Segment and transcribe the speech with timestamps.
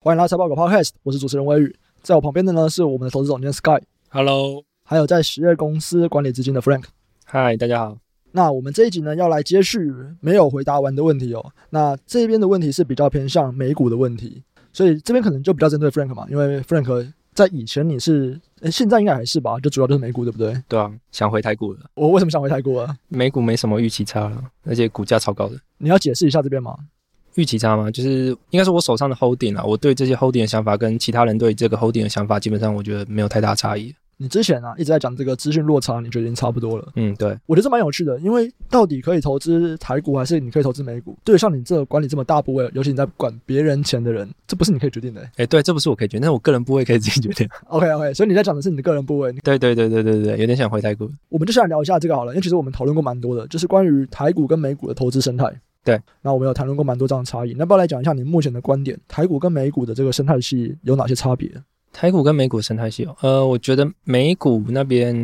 [0.00, 6.84] 欢迎来到财报狗 Podcast，我是主持人威宇，在我旁边的呢是我们的投资总监 Sky，Hello，还有在实业公司管理资金的 Frank，
[7.24, 7.98] 嗨，大家好。
[8.30, 11.44] 那我们这一集呢要来接续没有回答完的问题哦。
[11.70, 14.40] 那这边的问题是比较偏向美股的问题，
[14.72, 20.62] 所以这边可能就比较针对 Frank 嘛，因为 Frank 在以前你是，诶，现在应该还是吧，就主要就是美股对不对？
[20.68, 21.80] 对啊，想回台股了。
[21.94, 22.96] 我为什么想回台股啊？
[23.08, 25.56] 美股没什么预期差了，而且股价超高的。
[25.78, 26.78] 你要解释一下这边吗？
[27.38, 27.88] 预期差吗？
[27.88, 33.94] 就是应该是我手上的 holding 啊，我对这些 holding 的想法跟其他人对这个 holding 的想法，基本上我觉得没有太大差异。
[34.20, 36.88] 你之前啊一直在讲这个资讯落差，你觉得已经差不多了？
[36.96, 41.16] 嗯，对，我觉得这蛮有趣的，因为到底可以投资台股还是你可以投资美股？
[41.22, 45.20] 对，像你这管理这么大部位，尤其你在管别人钱的人，这不是你可以决定的。
[45.36, 47.48] 哎，对，这不是我可以决定，但是我个人部位可以自己决定。
[47.68, 49.30] OK OK，所以你在讲的是你的个人部位。
[49.44, 51.08] 对对对对对对，有点想回台股。
[51.28, 55.48] 我们就先来聊一下这个好了，因为其实我们讨论过蛮多的，就是关于台股跟美股的投资生态。
[55.84, 61.50] 对，那我们有谈论过蛮多这样的差异，那不要来讲一下你目前的观点，台股跟美股的这个生态系有哪些差别？
[61.92, 65.14] 台股跟美股生态系，呃，我觉得美股那边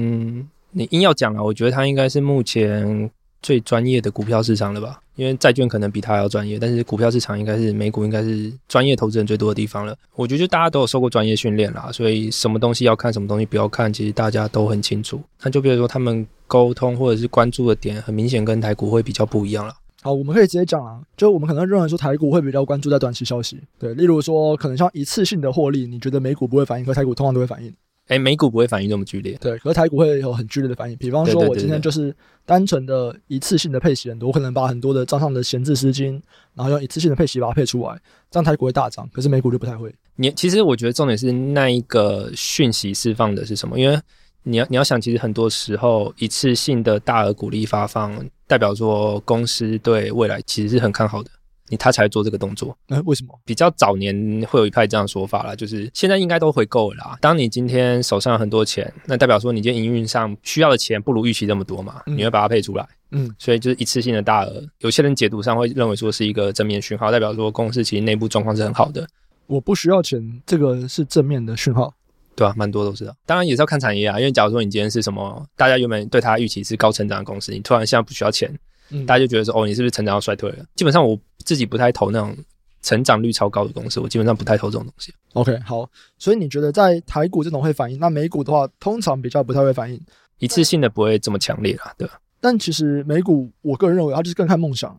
[0.71, 3.11] 你硬要讲啊，我觉得它应该是目前
[3.43, 5.01] 最专业的股票市场了吧？
[5.17, 9.95] 因为债券可能比它还要专业，但是股票市场应该是美股应该是专业投资人最多的地方了。
[10.17, 15.21] 我觉得就大家都有受过专业训练啦，所以什么东西要看，什么东西不要看，其实大家都很清楚。
[15.43, 19.73] 那就比如说他们沟通或者是关注的点，很明显跟台股会比较不一样了。
[20.05, 27.75] 好，我们可以直接讲啊，就我们可能认为说台股会比较关注在短期消息，对，例如说可能像一次性的获利，你觉得美股不会反应，可台股通常都会反应。
[28.09, 30.97] 哎，美股不会反应这么剧烈，对，可是台股会有很剧烈的反应。
[30.99, 37.99] 比方说，我今天就是单纯的一次性的配息很多，我可能把很多的账上的闲置资金，然后用一次性的配息把它配出来，
[38.31, 39.91] 这样台股会大涨，可是美股就不太会。
[40.17, 43.81] 你其实我觉得重点是那一个讯息释放的是什么？
[43.81, 43.99] 因为
[44.45, 48.15] 你要你要想，其实很多时候一次性的大额鼓励发放，
[48.47, 51.31] 代表说公司对未来其实是很看好的，
[51.69, 52.77] 你他才做这个动作。
[52.87, 53.37] 那、欸、为什么？
[53.45, 57.19] 比较早年会有一派这样的说法啦，就是现在应该都回购了啦。
[57.21, 62.87] 当你今天手上有很多钱，那代表说你今天营运上需要的钱不如预期这么多嘛，嗯、你会把它配出来。
[63.13, 69.07] 嗯，所以就是一次性的大额，有些人解读上会认为说是一个正面讯号，代表说公司其实内部状况是很好的。
[69.47, 71.95] 我不需要钱，这个是正面的讯号。
[72.37, 73.17] 对啊，蛮多都是的。
[73.27, 78.53] 当然也是要看产业啊，因为假如说你今天是什么，大家原本对它预期是高成长的公司，你突然现在不需要钱，
[78.91, 80.65] 嗯、大家就觉得说，哦，你是不是成长要衰退了？
[80.75, 82.37] 基本上我自己不太投那种
[82.83, 85.13] 成长率超高的公司，我基本上不太投这种东西。
[85.33, 90.01] OK，好，所以你觉得在台股这种会反应，那美股的话，通常比较不太会反应，
[90.39, 92.19] 一次性的不会这么强烈啦，对吧？
[92.41, 94.91] 但其实美股，我个人认为它就是更看梦想。
[94.91, 94.99] 啊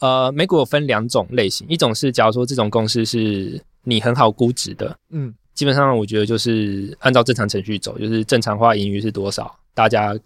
[0.00, 5.34] 呃，美股有分两种类型，一种是假如说这种公司是你很好估值的，嗯。
[5.54, 10.16] 基本上，我觉得就是按照正常程序走，就是正常化盈余是多少，大家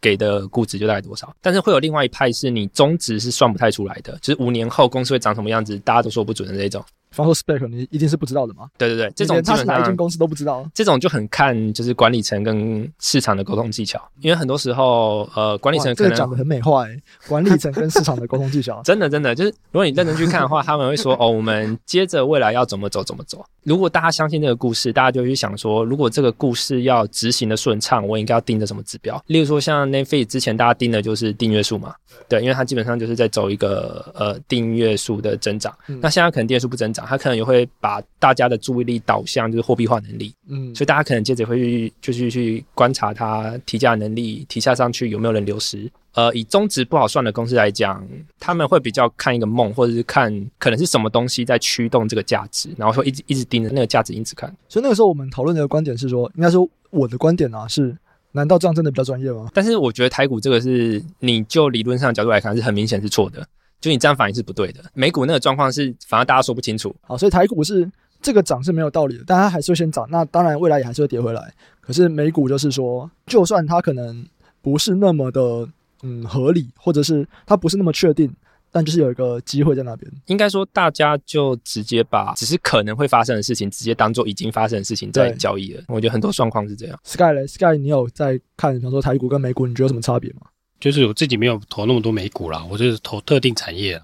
[0.00, 1.34] 给的估值就大概多少。
[1.40, 6.84] 但是会有另外一派是你中值是算不太出来的，就是五年后公司会长什么样子，大家都说不准的这种。
[7.12, 8.68] 方说 spec，你一定是不知道的吗？
[8.76, 10.68] 对对对，这种他是哪一间公司都不知道。
[10.74, 23.42] 这种就很看就是管理层跟市场的沟通技巧，因为很多时候呃管理层可能讲的很美化诶，管理层跟市场的沟通技巧， 真的真的就是如果你认真去看的话，他们会说哦，我们接着未来要怎么走怎么走。
[23.66, 29.20] 如果大家相信这个故事，大家就会去想说，如果这个故事要执行的顺畅，我应该要盯着什么指标？
[29.26, 31.92] 例如说像 Netflix 之前大家盯的就是订阅数嘛，
[32.28, 35.76] 对，因为它基本上就是在走一个呃订阅数的增长。
[35.88, 37.68] 嗯、那现在可能订阅数不增长，它可能也会。
[37.80, 45.90] 把大家的注意力导向就是货币化能力，嗯，所以大家可能接着会去就是去观察它提价能力提价上去有没有人流失。
[46.16, 48.02] 呃，以中值不好算的公司来讲，
[48.40, 54.48] 他们会比较看一个梦，或者是看可能是什么东西在驱动这个价值，然后说一直一直盯着那个价值因子看。
[54.66, 57.94] 所以那个时候我们讨论的观点是说，应该说我的观点啊是，
[58.32, 59.50] 难道这样真的比较专业吗？
[59.52, 63.46] 但是我觉得台股这个是，你就理论上的角度来看是很明显是错的。
[63.78, 66.96] 就你这样反应是不对的，美股那个状况是反而大家说不清楚。
[67.02, 67.86] 好，所以台股是
[68.22, 70.06] 这个涨是没有道理的，但它还是会先涨。
[70.10, 71.52] 那当然未来也还是会跌回来。
[71.82, 74.26] 可是美股就是说，就算它可能
[74.62, 75.68] 不是那么的
[76.06, 78.32] 嗯合理，或者是它不是那么确定，
[78.70, 80.10] 但就是有一个机会在那边。
[80.26, 85.82] 应该说大家就直接把只是可能会发生的事情，直接当做已经发生的事情在交易了。
[85.88, 86.98] 我觉得很多状况是这样。
[87.04, 90.42] Sky 嘞，Sky，你有在看，比方说台股跟美股，你觉得有什么差别吗？
[90.78, 94.00] 就是我自己没有投那么多美股啦，我就是投特定产业。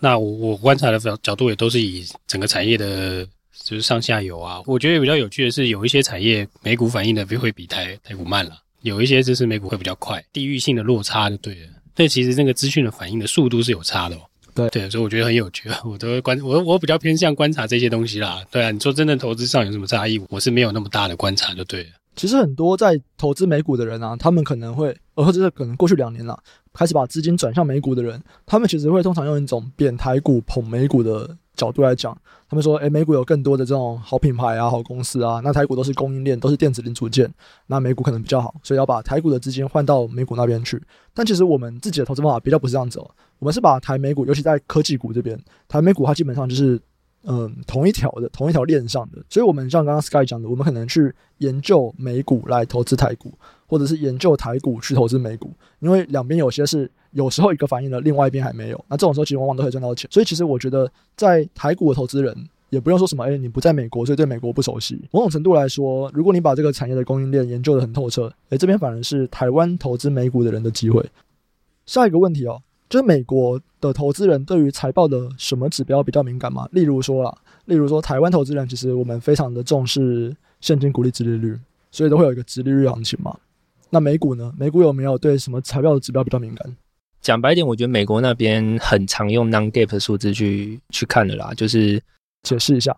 [0.00, 4.60] 那我我观察的角度也都是以整个产业的，就是上下游啊。
[4.66, 8.52] 我觉得比较有趣的是，有一些产业美股反应的会比台台股慢了，
[8.84, 11.68] 有一些就是美股会比较快，地域性的落差就对了。
[11.96, 14.20] 所以其实那个资讯的反应的速度是有差的哦。
[14.54, 18.44] 对对，所以我觉得很有趣，我都会观我我比较偏向观察这些东西啦。
[18.50, 21.90] 对啊，你说真正投资上有什么差异，我是没有那么大的观察就对了。
[22.14, 26.38] 其实很多在投资美股的人啊，他们可能会，呃，或者是可能过去两年了，
[26.72, 32.16] 开始把资金转向美股的人，他们其实会通常用一种贬台股捧美股的角度来讲，
[32.48, 37.32] 他们说，诶，美股有更多的这种好品牌啊、好公司啊，那台股都是供应链，都是电子零组件，
[37.66, 40.82] 那美股可能比较好，所以要把台股的资金换到美股那边去。
[41.12, 46.80] 但其实我们自己的投资方法比较不是这样子哦，我们是把台美股，尤其在科技股这边，台美股它基本上就是
[47.22, 53.32] 嗯同一条的、同一条链上的，所以我们像刚刚 Sky 讲的，我们可能去研究美股来投资台股，
[53.66, 56.90] 或者是研究台股去投资美股，因为两边有些是。
[57.14, 58.84] 有时候一个反应了，另外一边还没有。
[58.88, 60.10] 那这种时候其实往往都可以赚到钱。
[60.10, 62.36] 所以其实我觉得，在台股的投资人
[62.70, 65.00] 也不用说什么，哎，你不在美国，所以对美国不熟悉。
[65.12, 71.08] 某种程度来说，如果你把这个产业的供应链研究得很透彻，哎，这边反而是台湾投资美股的人的机会。
[71.86, 76.68] 下一个问题哦，就是美国的投资人对于财报的什么指标比较敏感吗？
[76.72, 77.32] 例如说啦，
[77.66, 81.56] 例如说台湾投资人其实我们非常的重视现金股利殖利率，
[81.92, 83.38] 所以都会有一个殖利率行情嘛。
[83.94, 84.52] 那美股呢？
[84.58, 86.76] 美股有没有对什么财报的指标比较敏感？
[87.20, 92.02] 讲白一点，我觉得美国那边很常用 non-GAAP 的数字去去看的啦，就是
[92.42, 92.92] 解释一下，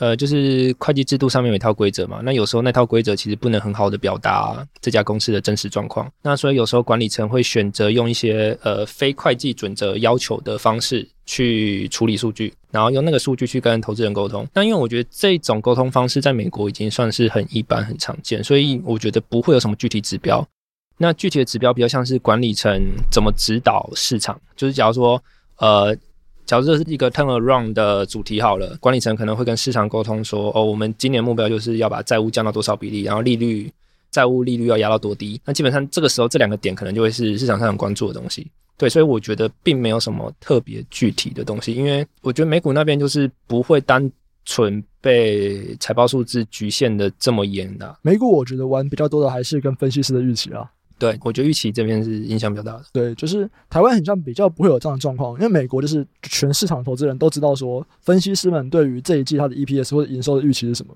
[0.00, 14.48] 呃，就是会计制度上面有一套规则嘛，那有时候那套规则其实不能很好的表达这家公司的真实状况，那所以有时候管理层会选择用一些呃非会计准则要求的方式去处理数据，然后用那个数据去跟投资人沟通。
[14.54, 20.42] 那因为我觉得这种沟通方式在美国已经算是很一般、很常见，所以我觉得不会有什么具体指标。
[20.96, 22.80] 那具体的指标比较像是管理层
[23.10, 25.22] 怎么指导市场，就是假如说，
[25.58, 25.94] 呃，
[26.50, 33.72] 假如这是一个 turnaround 的主题好了，管理层可能会跟市场沟通说，哦，我们今年目标就是要把债务降到多少比例，然后利率
[34.10, 35.40] 债务利率要压到多低。
[35.44, 38.50] 那基本上这个时候这两个点可能就会是市场上很关注的东西。
[38.76, 44.10] 对，所以我觉得并没有什么特别具体的东西，因为我觉得美股那边就是不会单
[44.44, 47.96] 纯被财报数字局限的这么严的。
[48.02, 50.68] 美股我觉得玩比较多的还是跟分析师的预期啊。
[51.00, 52.84] 对，我觉得预期这边是影响比较大的。
[52.92, 60.94] 对，就是台湾很像比较不会有这样的状况，因为美国就是全市场投资人都知道说，分析师们对于这一季它的 EPS 或者营收的预期是什么，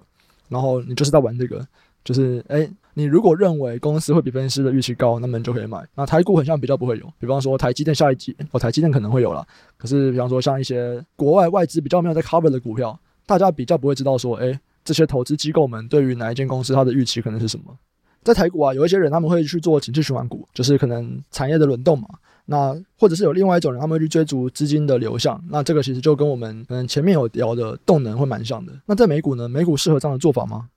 [0.50, 1.66] 然后你就是在玩这个，
[2.04, 5.82] 就是哎，你如果认为公司会比分析师的预期高，那么你就可以买。
[5.94, 9.42] 那台股很像比较不会有，比方说台积电下一季，哦，台积电可能会有了，
[9.78, 17.74] 可是比方说像一些国外外资比较没有在 cover 的股票，大家比较不会知道说，哎，这些投资机构们对于哪一间公司它的预期可能是什么。
[18.24, 22.08] 在台股啊，有一些人他们会去做景气循环股，就是可能产业的轮动嘛。
[22.46, 25.42] 那或者是有另外一种人，他们会去追逐资金的流向。
[25.48, 28.72] 那这个其实就跟我们嗯前面有聊的动能会蛮像的。
[28.86, 29.48] 那在美股呢？
[29.48, 30.68] 美股适合这样的做法吗？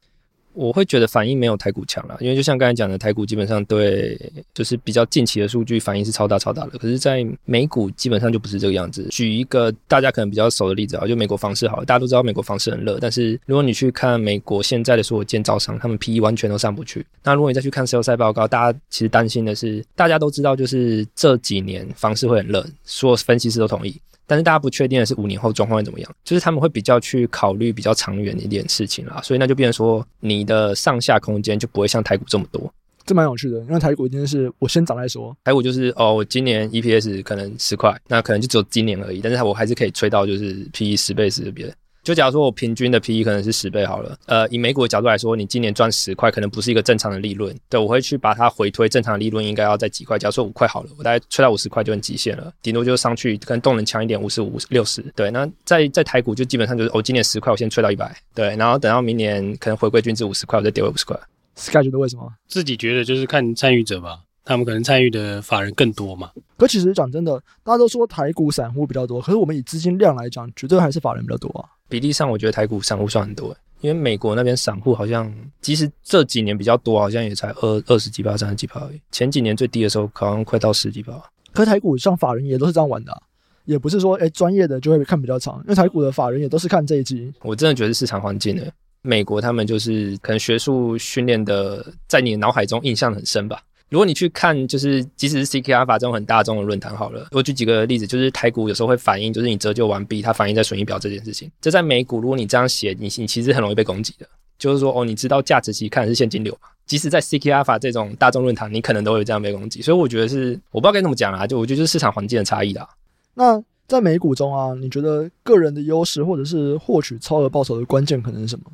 [0.58, 4.20] 我会觉得反应没有台股强啦，因为就像刚才讲的，台股基本上对
[4.56, 6.80] 就是比较近期的数据反应是超大超大的。
[6.80, 9.08] 可是，在美股基本上就不是这个样子。
[9.12, 17.06] 举一个大家可能比较熟的例子啊，就美国房市好了，大家都知道美国房市很热，但是如果你去看美国现在的所有建造商，他们 PE 完全都上不去。
[17.24, 23.96] 那如果你再去看 sales 报告，大家其实担心的是，大家都知道就是这几年房市会很热，所有分析师都同意。
[24.28, 32.72] 但是大家不确定的是五年后状况会怎么样，就是他们会比较去考虑比较长远一点事情啦，所以那就变成说你的上下空间就不会像台股这么多，
[33.06, 41.74] 这蛮有趣的，因为台股今天是我先涨再说，台股就是哦，我今年 EPS 可能十块，那可能就只有今年而已，但是我还是可以吹到就是 PE 十倍是别的。
[42.08, 47.54] 就假如说我平均的 PE 可能是十倍好了，呃，以美股的角度来说，你今年赚十块，可能不是一个正常的利润。
[47.68, 50.18] 对，我会去把它回推，正常的利润应该要在几块。
[50.18, 55.02] 假如说五块好了，我大概吹到五十块就很极限了，顶多就上去，可能动能强一点，五十五、六十。
[55.18, 61.20] 对，那在在台股就基本上就是，我、哦、今年十块，我先吹到一百，对，然后等到明年可能回归均值五十块，我再跌回五十块。
[61.58, 62.32] Sky 觉得为什么？
[62.48, 66.32] 自己觉得就是看参与者吧，他们可能参与的法人更多嘛。
[66.56, 71.68] 可其实讲真的，大家都说台股散户比较多，可是我们以资金量来讲，绝对还是法人比较多啊。
[71.90, 79.02] 比例上，我觉得台股散户算很多，因为美国那边散户好像，即使这几年比较多，好像也才二二十几趴、三十几趴而已。
[79.12, 81.14] 前几年最低的时候，好像快到十几趴。
[81.54, 83.22] 可台股像法人也都是这样玩的，啊，
[83.66, 87.34] 也不是说哎专业的就会看比较长，因为台股的法人也都是看这一季。
[87.42, 93.62] 我真的觉得市场环境的，美国他们就是可能学术训练的，在你的脑海中印象很深吧。
[93.90, 101.50] 如果你去看，就是即使是 CK Alpha 这种很大众的论坛好了，我举几个例子，就是台股有时候会反映，就是你折旧完毕，它反映在损益表这件事情。
[101.62, 104.28] 这在美股，如果你这样写，你你其实很容易被攻击的。
[104.58, 106.68] 就是说，哦，你知道价值其实看的是现金流嘛？
[106.88, 109.84] 即使在 CK Alpha 这种大众论坛，你可能都会这样被攻击。
[109.84, 112.90] 所以我觉得是，我不知道该怎么讲啊，就我觉得就是市场环境的差异啦。
[113.36, 118.66] 那在美股中啊，你觉得个人的优势或者是获取超额报酬的关键可能是什么？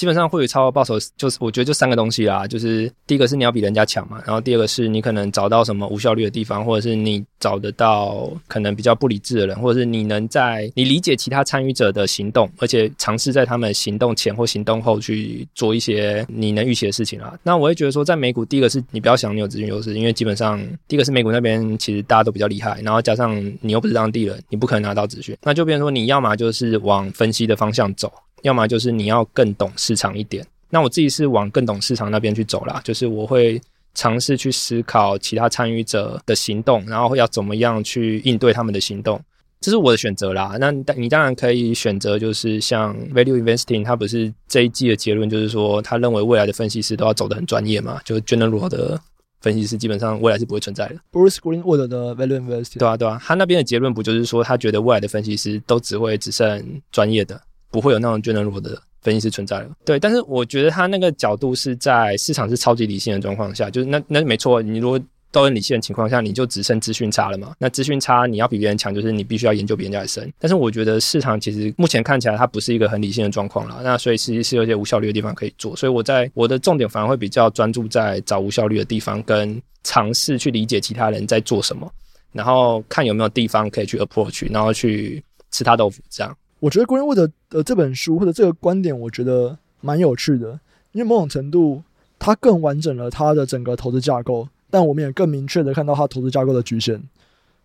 [0.00, 17.38] 基本上会有超额报酬，就是我觉得就三个东西啦，就是第一个是你要比人家强嘛，然后第二个是你可能找到什么无效率的地方，或者是你找得到可能比较不理智的人，或者是你能在你理解其他参与者的行动，而且尝试在他们行动前或行动后去做一些你能预期的事情啦。
[17.42, 28.10] 那我会觉得说，在美股，第一个是你不要想你有资讯优势，因为基本上第一个是美股那边其实大家都比较厉害，然后加上你又不是当地人，你不可能拿到资讯，那就变成说你要么就是往分析的方向走。
[28.42, 33.60] 要么就是你要更懂市场一点，那我自己是往更懂市场那边去走啦，就是我会
[33.94, 39.20] 尝试去思考其他参与者的行动，然后要怎么样去应对他们的行动，
[39.60, 40.56] 这是我的选择啦。
[40.60, 48.98] 那你当然可以选择，就是像 Value Investing，他不是这一季的结论，就是说他认为未来的分析师都要走得很专业嘛，就是 General 的
[49.40, 50.96] 分析师基本上未来是不会存在的。
[51.10, 57.40] Bruce Greenwood 的 Value Investing，对啊对啊，他那边的结论不就是说他觉得未来的分析师都只会只剩专业的。
[57.70, 59.98] 不会有那种 general 的分析师存在了，对。
[59.98, 64.60] 但是我觉得他那个角度是在市场是超级理性的状况下，就是那那没错。
[64.60, 65.00] 你如果
[65.32, 67.54] 都很理性的情况下，你就只剩资讯差了嘛。
[67.58, 70.30] 那资讯差，你要比别人强，就是你必须要研究别人家的深。
[70.40, 73.80] 但是我觉得市场其实目前看起来它不是一个很理性的状况了。
[73.84, 75.76] 那所以其实是有些无效率的地方可以做。
[75.76, 81.90] 所以我在我的重点反而会比较专注在找无效率的地方，跟尝试去理解其他人在做什么，
[82.32, 85.22] 然后看有没有地方可以去 approach，然后去
[85.52, 86.36] 吃他豆腐这样。
[86.60, 90.60] 我觉得 Greenwood 的的这本书或者这个观点，我觉得蛮有趣的，
[90.92, 91.82] 因为某种程度
[92.18, 97.02] 它更完整了它的整个投资架构，但我们也更明确的看到它投资架构的局限。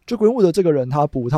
[0.06, 1.38] 就 Greenwood 的这个人，他不太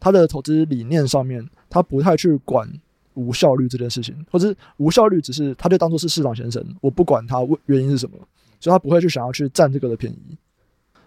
[0.00, 2.68] 他的投资理念上面，他不太去管
[3.14, 8.16] 无效率这件事情，或者是无效率只是他就当做是市场先生，我不管他原因是什么，
[8.58, 10.36] 所以他不会去想要去占这个的便宜。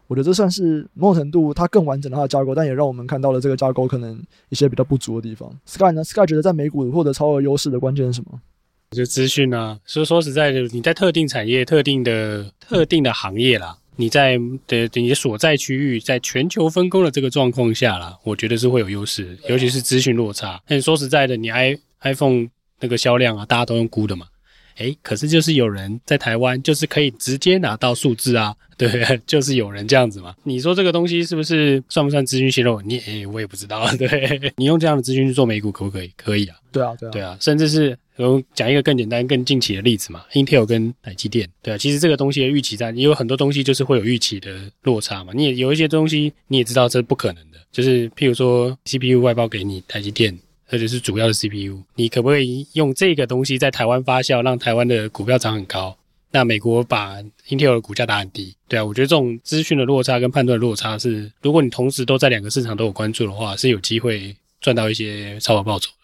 [0.07, 5.49] 我觉得这算是某种程度，它更完整的它的架构，但也让我们看到了这个架构可能一些比较不足的地方。
[5.65, 8.39] Sky 呢？Sky 觉得在美股获得超额优势的关键是什么？
[8.91, 9.79] 就资讯啊。
[9.85, 20.61] 所以说实在的，你在特定产业、特定的特定的行业啦，你在的你的所在区域，在全球分工的这个状况下啦，我觉得是会有优势，尤其是资讯落差。
[20.67, 22.47] 但说实在的，你 i iPhone
[22.81, 24.27] 那个销量啊，大家都用估的嘛。
[24.77, 30.35] 诶，可是就是有人在台湾，就是可以直接拿到数字啊， 对，就是有人这样子嘛。
[30.43, 32.81] 你说这个东西是不是算不算资讯泄露？
[32.81, 33.87] 你诶，我也不知道。
[33.97, 36.11] 对，你用这样的资讯去做美股可不可以？
[36.17, 36.55] 可以啊。
[36.71, 37.37] 对啊，对啊，对啊。
[37.39, 41.47] 甚至是我讲一个更简单、更近期的例子嘛，Intel 跟台积电。
[41.61, 45.33] 对啊，其实这个东西的预期在，也有很多东西就是会有预期的落差嘛。
[45.35, 50.37] 你也有一些东西你也知道这是不可能的，就是譬如说 CPU 外包给你台积电。
[50.73, 55.95] 这就是主要的 CPU，你可不可以用这个东西在台湾发酵，让台湾的股票涨很高？
[56.31, 58.55] 那美国把 Intel 的股价打很低？
[58.67, 65.95] 对啊，我觉得这种资讯的落差跟判断落差是，如果你同时都在两个市场都有关注的话，是有机会赚到一些超额报酬的。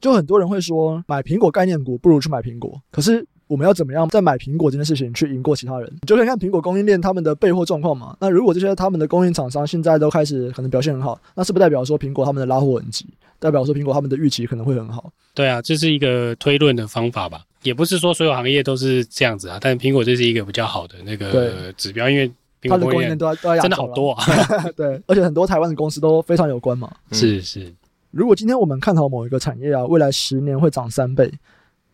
[0.00, 3.26] 就很多人会说，买苹果概念股不如去买苹果，可是。
[3.46, 5.88] 我们要怎么样在买苹果这件事情去赢过其他人？
[5.92, 8.16] 你就可以看苹果供应链他们的备货状况嘛。
[8.20, 13.06] 那如果这些他们的供应厂商现在都开始可能表现很好，那是不代表说苹果他们的拉货很急？
[13.38, 15.12] 代表说苹果他们的预期可能会很好？
[15.34, 17.42] 对啊，这是一个推论的方法吧。
[17.62, 22.30] 也不是说所有行业都是这样子啊，但苹果这是一个比较好的那个指标，因为
[22.62, 24.24] 它的供应链都都真的好多啊。
[24.76, 26.90] 对，而且很多台湾的公司都非常有关嘛。
[27.12, 27.70] 是是。
[28.10, 31.30] 如果今天我们看好某一个产业啊，未来十年会涨三倍。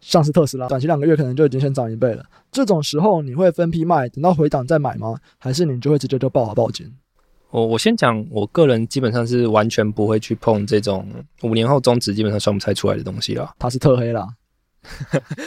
[0.00, 2.24] 像是特斯拉，短期两个月可能就已经先涨一倍了。
[2.50, 5.16] 这种时候你会分批卖，等到回档再买吗？
[5.38, 6.90] 还是你就会直接就爆好爆金？
[7.50, 11.06] 我我先讲，我个人基本上是完全不会去碰这种
[11.42, 13.54] 五年后终值基本上算不太出来的东西了。
[13.58, 14.28] 它是特黑啦。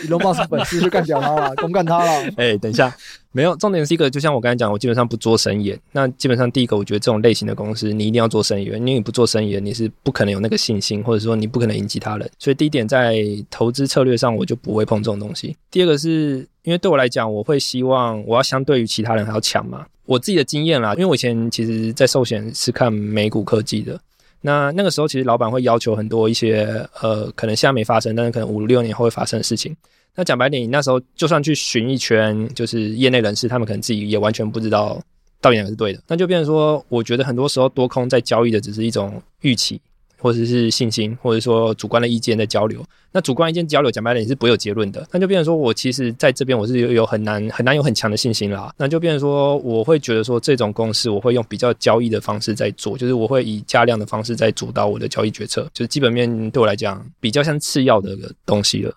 [0.09, 2.11] 龙猫是粉丝去干掉他了，公干他了。
[2.37, 2.95] 哎、欸，等一下，
[3.31, 5.77] 没有重点是一个，就像我刚才讲，我基本上不做生意。
[5.91, 12.29] 那基本上第一个，我觉得这种类型的公司，你一定要做生意，因为你不做生意，你是不可能有那个信心，或者说你不可能赢其他人。
[12.37, 13.15] 所以第一点，在
[13.49, 15.57] 投资策略上，我就不会碰这种东西。
[15.71, 19.85] 第二个是因为对我来讲，我会希望我要相对于其他人还要强嘛。
[20.05, 23.99] 我自己的经验啦，因为我以前其实在寿险是看美股科技的。
[24.45, 29.73] 那那个时候，其实老板会要求很多一些，呃，可能现在没发生，但是可能五六年后会发生的事情。
[30.15, 35.01] 那讲白点，你那时候就算去寻一圈，就是业内人士，他们可能自己也完全不知道
[35.39, 36.03] 到底哪个是对的。
[36.07, 39.79] 那就变成说，我觉得很多时候多空在交易的只是一种预期。
[40.23, 42.81] 或者是信心，或者说主观的意见的交流。
[43.11, 45.05] 那主观意见交流，讲白了也是不会有结论的。
[45.11, 48.73] 那就变成说我其实在这边我是有有很难很难有很强的信心啦。
[48.77, 55.69] 那就变成说我会觉得说这种公司我会用比较交易的方式在做，就是我会以加量的方式在主导我的交易决策。
[55.73, 58.95] 就是基本面对我来讲比较像次要的东西了。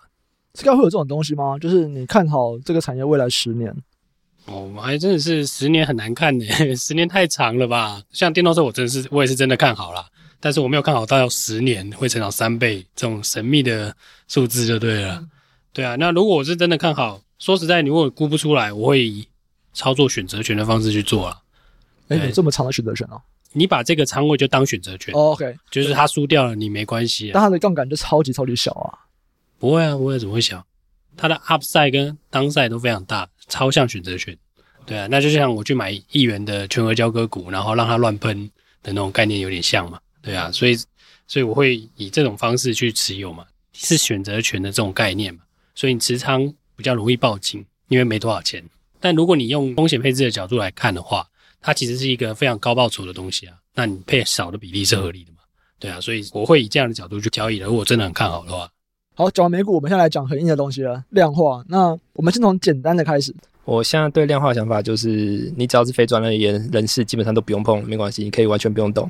[0.53, 1.59] Sky 会有这种东西吗？
[1.59, 3.75] 就是你看好这个产业未来十年？
[4.45, 8.01] 哦，还真的是十年很难看呢， 十年太长了吧？
[8.11, 10.05] 像电动车，我真的是我也是真的看好了。
[10.39, 13.95] 但是我没有看好到要十年会成长三倍这种神秘的
[14.27, 15.23] 数字就对了，
[15.73, 19.27] 对啊，那如果我是真的看好，说实在，你如果估不出来，我会以
[19.73, 21.41] 操作选择权的方式去做啊。
[22.09, 23.21] 哎、欸，有这么长的选择权哦？
[23.53, 25.13] 你把这个仓位就当选择权。
[25.13, 27.31] Oh, OK，就是他输掉了，你没关系啊。
[27.33, 28.99] 但他的杠杆就超级超级小啊。
[29.57, 30.63] 不会啊，不会，怎么会小？
[31.15, 34.37] 它的 upside 跟 downside 都非常大，超像选择权。
[34.85, 38.45] 对啊，那就像我去买一元的全额交割股，然后让它乱喷
[38.83, 39.99] 的那种概念有点像嘛。
[40.27, 40.75] 对啊，所以
[41.25, 45.39] 所以我会以这种方式去持有嘛，是选择权的这种概念嘛。
[45.73, 48.61] 所以你持仓比较容易报金，因为没多少钱。
[48.99, 51.25] 但如果你用风险配置的角度来看的话，
[51.61, 53.55] 它其实是一个非常高报酬的东西啊。
[53.73, 55.37] 那你配少的比例是合理的嘛？
[55.79, 57.67] 对啊，所以我会以这样的角度去交易的。
[57.67, 58.69] 如果真的很看好的话。
[59.13, 61.63] 好，讲完美股，我们现在来讲很硬的东西了，量化。
[61.69, 63.33] 那我们先从简单的开始。
[63.63, 69.09] 我现在对量化的想法就是，你只要是非专业人人士，基本上都不用碰，没关系，你可以完全不用动。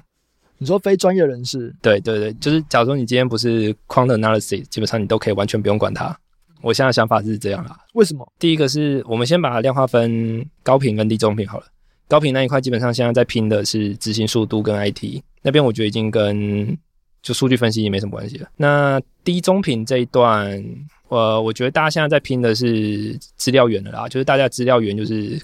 [0.58, 1.74] 你说非专业人士？
[1.82, 6.18] 对对对，就是假如说你今天不是 quant analysis，基本上你都可以完全不用管它。
[6.62, 7.78] 我现在想法是这样啦。
[7.94, 8.28] 为什么？
[8.40, 11.68] 第一个是我们先把量化分高频跟低中频好了。
[12.08, 16.76] 高频那一块基本上现在在拼的是执行速度跟 IT 那边，我觉得已经跟
[17.22, 18.50] 就数据分析也没什么关系了。
[18.56, 20.64] 那低中频这一段，
[21.10, 25.40] 呃，我觉得大家现在在拼的是资料源的啦，就是大家资料源就是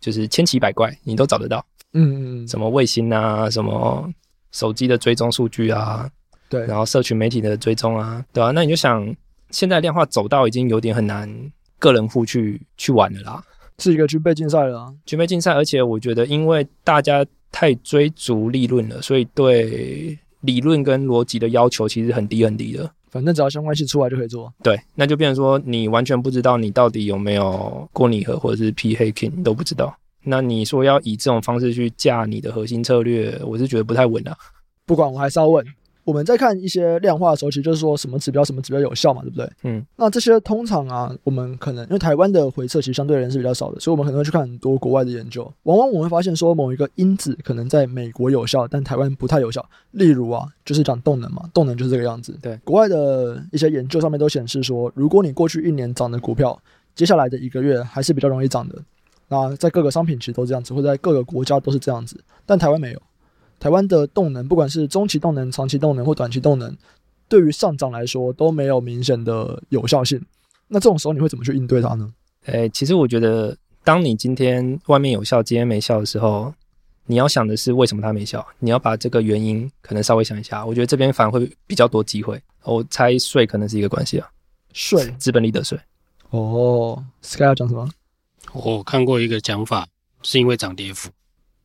[0.00, 1.64] 就是千奇百怪，你都找得到。
[1.92, 4.12] 嗯嗯，什么卫星啊，什么
[4.56, 6.08] 手机的追踪数据啊，
[6.48, 9.14] 对，然后社群媒体的追踪啊，对啊，那你就想，
[9.50, 11.30] 现在量化走到已经有点很难
[11.78, 13.44] 个人户去去玩了啦，
[13.78, 20.18] 是一个军备竞赛了啊，军备竞赛，而且我觉得因为大家太追逐利润了，所以对。
[20.42, 24.52] 理论跟逻辑的要求其实很低很低的，反正只要相关性出来就可以做。
[24.62, 29.92] 对，那就变成说你完全不知道你到底有没有过拟合或者是 P hacking 你都不知道。
[30.28, 34.36] 那你说要以这种方式去架你的核心策略，我是觉得不太稳啊。
[34.84, 35.64] 不管，我还是要问。
[36.02, 39.50] 我们在看一些量化的时候，其实就是说什么指标什么指标有效嘛，对不对？
[39.64, 39.84] 嗯。
[39.96, 45.42] 那这些通常啊，我们可能因为台湾的回测其实相对人是比较少的，所以我们可能会去看很多国外的研究。
[45.64, 49.68] 往往我们会发现说，某一个因子可能在美国有效，但台湾不太有效。
[49.90, 52.38] 例如啊，就是讲动能嘛，动能就是这个样子。
[52.40, 52.56] 对。
[52.62, 56.56] 国外的一些研究上面都显示说，如果你过去一年涨的股票，
[56.94, 58.80] 接下来的一个月还是比较容易涨的。
[59.28, 63.02] 那在各个商品其实都这样子，或者在各个国家都是这样子，但台湾没有。
[63.58, 66.76] 台湾的动能，不管是中期动能、长期动能或短期动能，
[67.26, 70.22] 对于上涨来说都没有明显的有效性。
[70.68, 72.12] 那这种时候你会怎么去应对它呢？
[72.44, 76.52] 诶、欸，其实我觉得，当你今天外面有效，今天没效的时候，
[77.06, 78.46] 你要想的是为什么它没效？
[78.58, 80.64] 你要把这个原因可能稍微想一下。
[80.64, 82.40] 我觉得这边反而会比较多机会。
[82.62, 84.28] 我猜税可能是一个关系啊，
[84.74, 85.78] 税，资本利得税。
[86.30, 87.88] 哦，Sky 要讲什么？
[88.64, 89.86] 我看过一个讲法，
[90.22, 91.10] 是因为涨跌幅。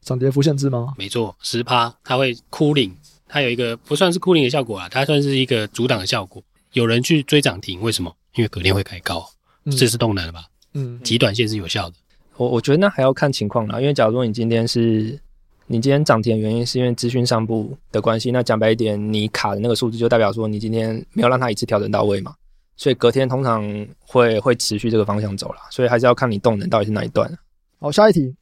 [0.01, 0.93] 涨跌幅限制吗？
[0.97, 2.91] 没错，十趴，它会 cooling，
[3.27, 6.41] 它有一个不算是 cooling 的效果啊，它算是一个阻挡的效果。
[6.73, 8.11] 有人去追涨停，为什么？
[8.35, 9.29] 因为隔天会开高，
[9.65, 10.45] 嗯、这是动能了吧？
[10.73, 11.95] 嗯，极短线是有效的。
[12.37, 15.19] 我我觉得那还要看情况啦，因为假如说你今天是
[15.67, 22.33] 你今天涨停的原因是因为资讯上部的关系，那讲白一点，你卡的那个数字就代表说你今天没有让它一次调整到位嘛，
[22.81, 23.63] 所以隔天通常
[23.99, 27.31] 会会持续这个方向走了，所以还是要看你动能到底是哪一段。
[27.79, 28.35] 好，下一题。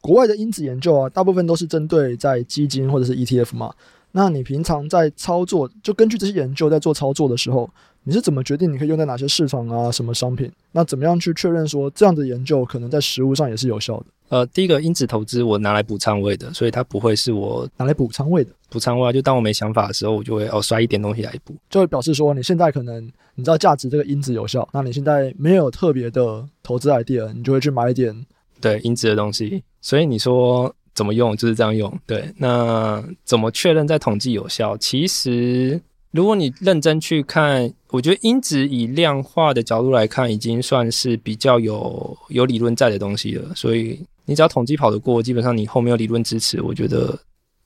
[0.00, 3.74] 国外的因子研究啊，大部分都是针对在基金或者是 ETF 嘛。
[4.12, 7.68] 那你平常在操作，就根据这些研究在做操作的时候，
[8.04, 9.90] 你是怎么决定你可以用在哪些市场啊？
[9.90, 10.50] 什么商品？
[10.72, 14.06] 那怎么样去确认说这样的研究可能在实物上也是有效的？
[14.30, 18.50] 呃，第一个因子投资我拿来补仓位的，所以它不会是我拿来补仓位的。
[18.68, 28.24] 补仓位啊，就当我没想法的时候，我就会哦摔一点东西来补，就会表示说你现在可能你知道价值这个因子有效，那你现在没有特别的投资 idea，你就会去买一点。
[28.60, 31.90] 对因子的东西，所以你说怎么用就是这样用。
[32.04, 34.76] 对，那怎么确认在统计有效？
[34.76, 43.54] 其实如果你认真去看，我觉得因子以量化的角度来看，已经算是比较有有理论在的东西了。
[43.54, 47.18] 所以你只要统计跑得过，基本上你后面有理论支持，我觉得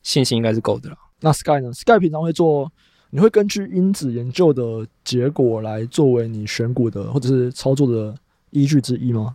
[0.04, 0.96] 信心应该是够的了。
[1.18, 2.70] 那 Sky 呢？Sky 平常会做，
[3.10, 8.14] 你会根据因子研究的结果来作为你选股的或者是操作的
[8.50, 9.34] 依据之一吗？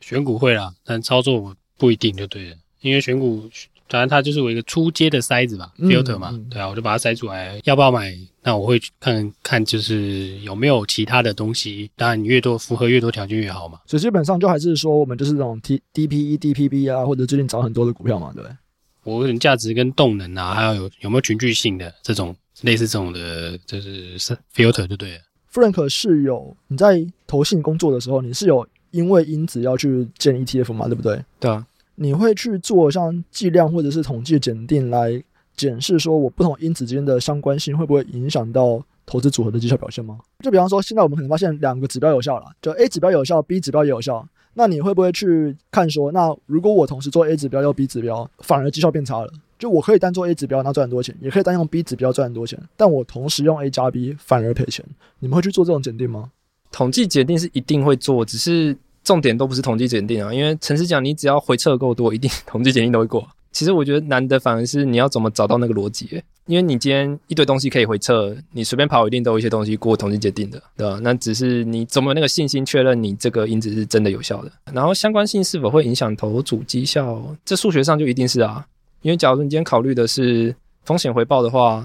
[0.00, 2.56] 选股会啦，但操作不一定就对了。
[2.80, 3.42] 因为选股，
[3.88, 8.16] 反正它就是我一个初阶的筛子吧、嗯、filter 嘛，对啊，我就把它筛出来，要不要买？
[8.42, 11.90] 那我会看看，就是有没有其他的东西。
[11.96, 13.80] 当然，你越多符合越多条件越好嘛。
[13.84, 18.56] 所以基本上就还是说，我们就是这种 T DPE、DPB 啊，或者最近涨很多的股票嘛，对不对？
[19.02, 24.18] 我可能价值跟动能啊，还有有有没有群聚性的这种类似这种的，就是
[24.54, 25.18] filter 就对了。
[25.52, 28.66] Frank 是有你在投信工作的时候，你是有。
[28.92, 31.24] 因为因子要去建 ETF 嘛，对不对？
[31.38, 31.64] 对啊，
[32.02, 35.22] 你会去做像计量或者是统计检定来
[35.54, 40.18] 检视，说我不同因子之间的相关性会不会影响到投资组合的绩效表现吗？
[40.42, 44.26] 就比方说，现在我们可能发现两个指标有效了，就 A 指标有效，B 指标也有效。
[44.54, 49.30] 那你会不会去看说，那如果我同时做 A 指标又 B 指标，反而绩效变差了？
[49.58, 54.82] 就我可以单做 A 指标，那赚很多钱，也可以单用 B 指标赚很多钱，但我同时用 A 加 B 反而赔钱。
[55.18, 56.30] 你们会去做这种检定吗？
[56.72, 58.74] 统计检定是一定会做，只是
[59.10, 63.26] 重点都不是统计检定啊，因为诚实讲，你只要回测够多，一定 统计检定都会过。
[63.50, 71.00] 其实我觉得难的反而是你要怎么找到那个逻辑，因为你今天一堆东西可以回测，你随便跑一定都有一些东西过统计检定的，对吧？
[71.02, 74.52] 那只是你怎么有那个信心确认你这个因子是真的有效的？
[74.72, 77.20] 然后相关性是否会影响投组绩效？
[77.44, 78.64] 这数学上就一定是啊，
[79.02, 81.84] 因为假如你今天考虑的是风险回报的话，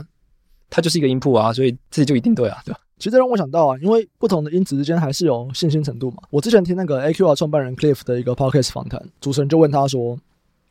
[0.70, 2.80] 它就是一个 input 啊，所以这就一定对啊，对吧？
[2.98, 6.18] 其实这让我想到啊，因为不同的因子之间还是有信心程度嘛。
[6.30, 10.18] 我之前听那个 AQR 创办人 Cliff 的一个 podcast 访谈，主持人就问他说。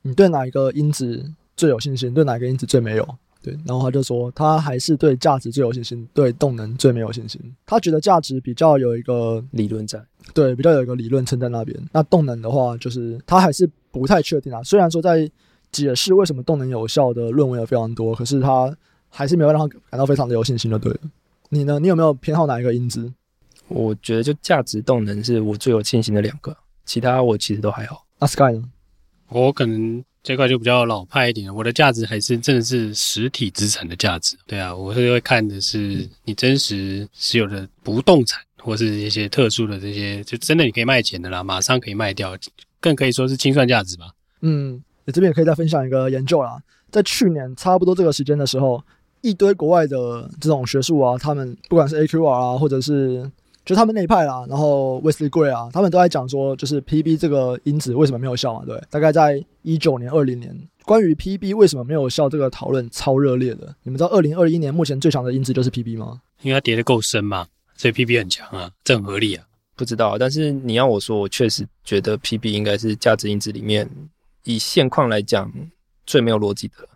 [0.07, 1.25] 你对哪一个因子
[1.57, 2.13] 最有信心？
[2.13, 3.09] 对哪个因子最没有？
[3.43, 7.41] 对，然后他就说他还是对价值最有信心，对动能最没有信心。
[7.65, 9.99] 他觉得价值比较有一个理论在，
[10.35, 11.75] 对，比较有一个理论撑在那边。
[11.91, 14.63] 那动能的话，就是他还是不太确定啊。
[14.63, 15.27] 虽然说在
[15.73, 18.77] 解释为什么动能有效的论文有非常多，可是他
[19.09, 21.01] 还是没有让他感到非常的有信心就对了。
[21.49, 21.79] 你呢？
[21.79, 23.13] 你有没有偏好哪一个因子？
[23.69, 28.05] 我觉得就价值动能是我最有信心的两个，其他我其实都还好。
[28.19, 28.63] 那 Sky 呢？
[29.29, 34.37] 我可能这块就比较老派一点，我的价值还是真的是实体资产的价值。
[34.47, 42.37] 对啊，我是会看的是你真实持有的不动产，或是一些特殊的这些，就真的你可以卖钱的啦，马上可以卖掉，
[42.81, 44.07] 更可以说是清算价值吧。
[44.43, 48.85] 嗯，你这边也可以再分享一个研究啦，在去年差不多这个时间的时候，
[49.25, 53.31] 一堆国外的这种学术啊，他们不管是 AQR 啊，或者是。
[53.65, 58.63] 就他们那一派啦，然后 Wesley Gray 啊，他们都在讲说，就是 PB 这个因子为什么没有效嘛？
[58.67, 63.75] 对，大概在一九年、二零年，关于 PB 为什么没有效这个讨论超热烈的。
[63.83, 66.21] 你们知道二零二一年目前最强的因子就是 PB 吗？
[66.43, 69.43] 因为它跌得够深嘛，所以 PB 很强啊，这很合理啊。
[69.75, 73.89] 不知道，但是你要我说，我确实觉得 PB 应该是价值因子里面
[74.43, 75.51] 以现况来讲
[76.05, 76.87] 最没有逻辑的。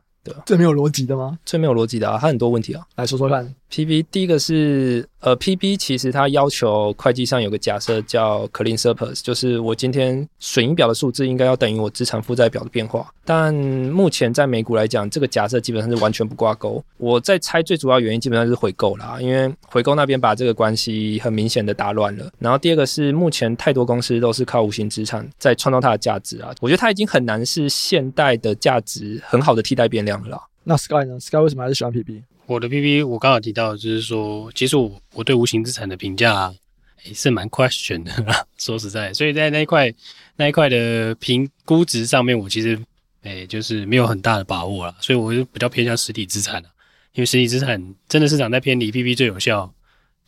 [0.47, 1.39] 最没有逻辑的吗？
[1.45, 3.55] 最没有逻辑的啊，他很多问题啊，来说说看。
[3.71, 13.13] PB 第一个是呃，PB 其实它要求会计上有个假设叫 clean surplus，就是我今天损益表的数字应该要等于我资产负债表的变化。
[13.27, 16.83] 但目前在美股来讲，这个假设基本上是完全不挂钩。
[16.97, 22.31] 我在猜最主要原因基本上是回购啦，因为回购那边把这个关系很明显的打乱了。
[22.39, 30.43] 然后第二个是目前太多公司都是靠无形资产在创造它的价值啊，我觉得它已经很难是现代的价值很好的替代变量了。
[30.65, 32.23] 那 Sky 呢？Sky 为什么还是喜欢 PB？
[32.49, 36.51] 我的 P P，我刚好提到，就是说，其实我我对无形资产的评价
[37.05, 38.11] 也是蛮 question 的。
[38.57, 39.93] 说实在，所以在那一块
[40.37, 42.81] 那一块的评估值上面，我其实
[43.21, 44.97] 诶就是没有很大的把握啦。
[44.99, 46.71] 所以我就比较偏向实体资产了，
[47.13, 49.71] 因为实体资产真的市场在偏离 P P 最有效。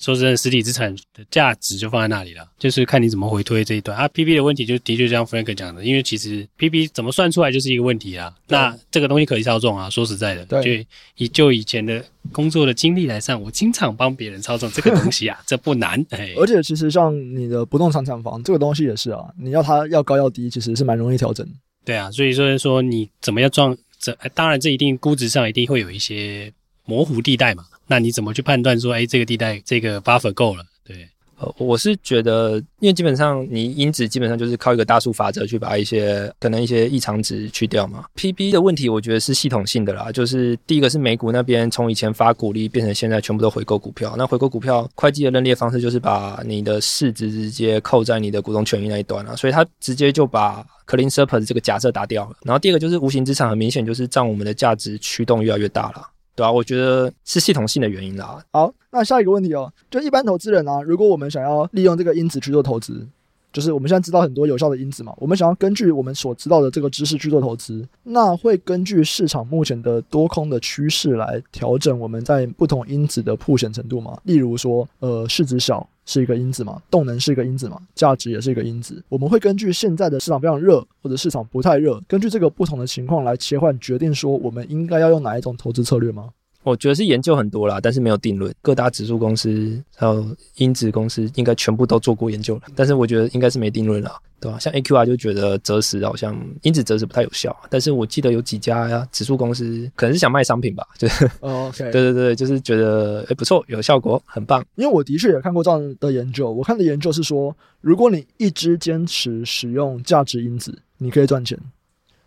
[0.00, 4.08] 说真的，实体资产的价值就放在那里了，就是看你怎么回推这一段啊。
[4.08, 8.34] PB 的问题就的确像 Frank 讲的，因为其实 PB 怎么算出来就是一个问题啊。
[8.48, 9.90] 那这个东西可以操纵啊。
[9.90, 10.86] 说实在的，对，就
[11.16, 16.02] 以就以前的工作的经历来上，我经常帮别人操纵这个东西啊， 这不难。
[16.08, 21.46] 哎，而且其实像你的不动产厂房这个东西也是啊，你要它要高要低，其实是蛮容易调整。
[21.84, 26.50] 对啊，所以说说你怎么样装这，当然这一定估值上一定会有一些
[26.86, 27.64] 模糊地带嘛。
[27.90, 30.62] 那你怎么去判断说，哎，这个地带这个 buffer 够了？
[30.84, 31.08] 对，
[31.40, 38.04] 呃，我是觉得，因为基本上你因子基本上就是靠一个大数法则去把一些可能一些异常值去掉嘛。
[38.14, 52.36] PB 的问题，我觉得是系统性的啦，就是第一个是美股那边从以前发股利变成现在全部都回购股票，那回购股票会计的认列方式就是把你的市值直接扣在你的股东权益那一端了，所以它直接就把 clean surplus 这个假设打掉了。
[52.44, 56.06] 然后第二个就是无形资产，很明显就是占我们的价值驱动越来越大了。
[56.40, 58.42] 对啊，我觉得是系统性的原因啦。
[58.50, 63.06] 好，那下一个问题哦，就一般投资人啊，如果我们想要利用这个因子去做投资，
[63.52, 74.18] 就是我们现在知道很多有效的因子嘛，我们想要根据我们所知道的这个知识去做投资，那会根据市场目前的多空的趋势来调整我们在不同因子的破险程度吗？
[74.24, 75.86] 例如说，呃，市值小。
[76.12, 79.00] 是一个因子嘛，动能是一个因子嘛，价值也是一个因子。
[79.08, 86.30] 我们会根据现在的市场非常热，或者市场不太热，根据这个不同的情况来切换，决定说我们应该要用哪一种投资策略吗？
[86.62, 88.54] 我觉得是研究很多啦，但是没有定论。
[88.60, 94.58] 各大指数公司还有因子公司应该全部都做过研究了，但是我觉得应该是没定论啦，对吧？
[94.58, 104.64] 像 AQR 就觉得择时好像因子择时不太有效，但是我记得有几家呀指数公司可能是想卖商品吧， 就是对对对，就是觉得诶不错，有效果，很棒。
[104.74, 111.58] 因为我的确也看过这样的研究，我看的研究是说，如果你一直坚持使用价值因子，你可以赚钱。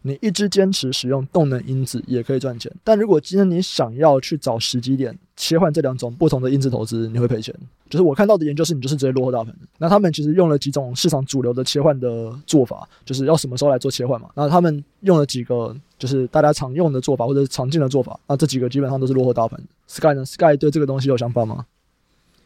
[0.03, 2.71] 你一直坚持使用动能因子也可以赚钱。
[2.83, 7.55] 但如果今天你想要去找时机点切换这两种不同的因子投资，你会赔钱。
[7.89, 9.55] 就是我看到的研究是，你就是直接落后大盘。
[9.77, 14.29] 那他们其实用了几种市场主流的切换的做法，就是要什么时候来做切换嘛。
[14.35, 19.59] 那他们用了几个就是大家常用的做法或者常见的做法，那这几个基本上都是落后大盘。
[19.87, 21.65] Sky 呢？Sky 对这个东西有想法吗？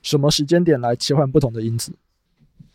[0.04, 1.92] 什么时间点来切换不同的因子？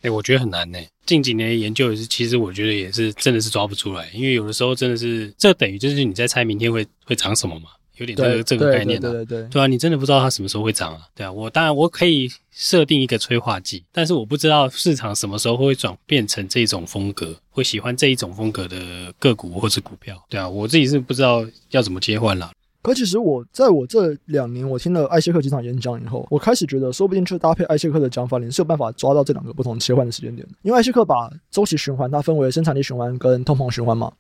[0.03, 0.79] 哎、欸，我觉得很难呢。
[1.07, 9.13] 近几年的研究也是，其实我觉得也是真的是抓不出来，因为有的时候真的是，这等于就是你在猜明天会会涨什么嘛，有点这个这个概念的、啊。
[9.13, 11.03] 对对对，对，对啊，你真的不知道它什么时候会涨啊。
[11.15, 20.21] 对啊，我当然我可以设定一个催化剂，但是我不知道市场什么时候会转变成这种风格，会喜欢这一种风格的个股或是股票。
[20.29, 22.51] 对啊，我自己是不知道要怎么切换了。
[22.83, 30.55] 可其实我在我这两年，我听了艾希克几场演讲以后，我开始觉得，说不定去搭配艾希克的讲法，你是有办法抓到这两个不同切换的时间点的。
[30.63, 34.13] 因为艾希克把周期循环它分为生产力循环跟通膨循环嘛，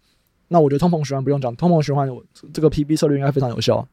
[0.46, 2.22] 那我觉得通膨循环不用讲，通膨循环我
[2.52, 3.86] 这个 PB 策略应该非常有效。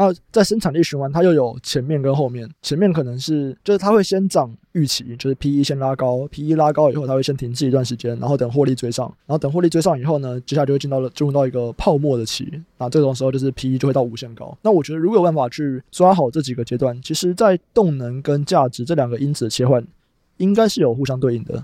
[0.00, 2.48] 那在生产力循环，它又有前面跟后面。
[2.62, 12.50] 前面可能是就是它会先涨预期，就是 P E 先拉高，P E 拉高以后，它会先停滞一段时间，然后等获利追上，然后等获利追上以后呢，接下来就会进到了进入到一个泡沫的期。
[12.78, 14.56] 那这种时候就是 P E 就会到无限高。
[14.62, 19.86] 那我觉得如果有办法去抓好这几个阶段，其实在动能跟价值这两个因子的切换，
[20.38, 21.62] 应该是有互相对应的。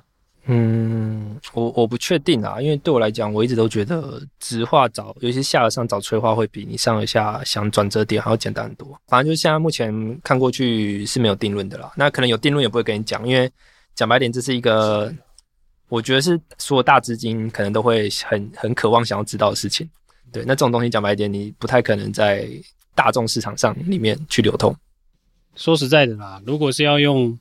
[0.49, 8.97] 嗯，我我不确定啊，因为对我来讲，我一直都觉得直化找，尤其下而上找催化会比你上而下想转折点还要简单很多。
[9.09, 11.91] 反正就是现在目前看过去是没有定论的啦。
[11.97, 13.51] 那可能有定论也不会跟你讲，因为
[13.97, 15.13] 讲白点，这是一个
[15.89, 19.89] 我觉得是所有大资金可能都会很很渴望想要知道的事情。
[20.31, 22.49] 对，那这种东西讲白点，你不太可能在
[22.95, 24.73] 大众市场上里面去流通。
[25.57, 27.37] 说实在的啦，如果是要用。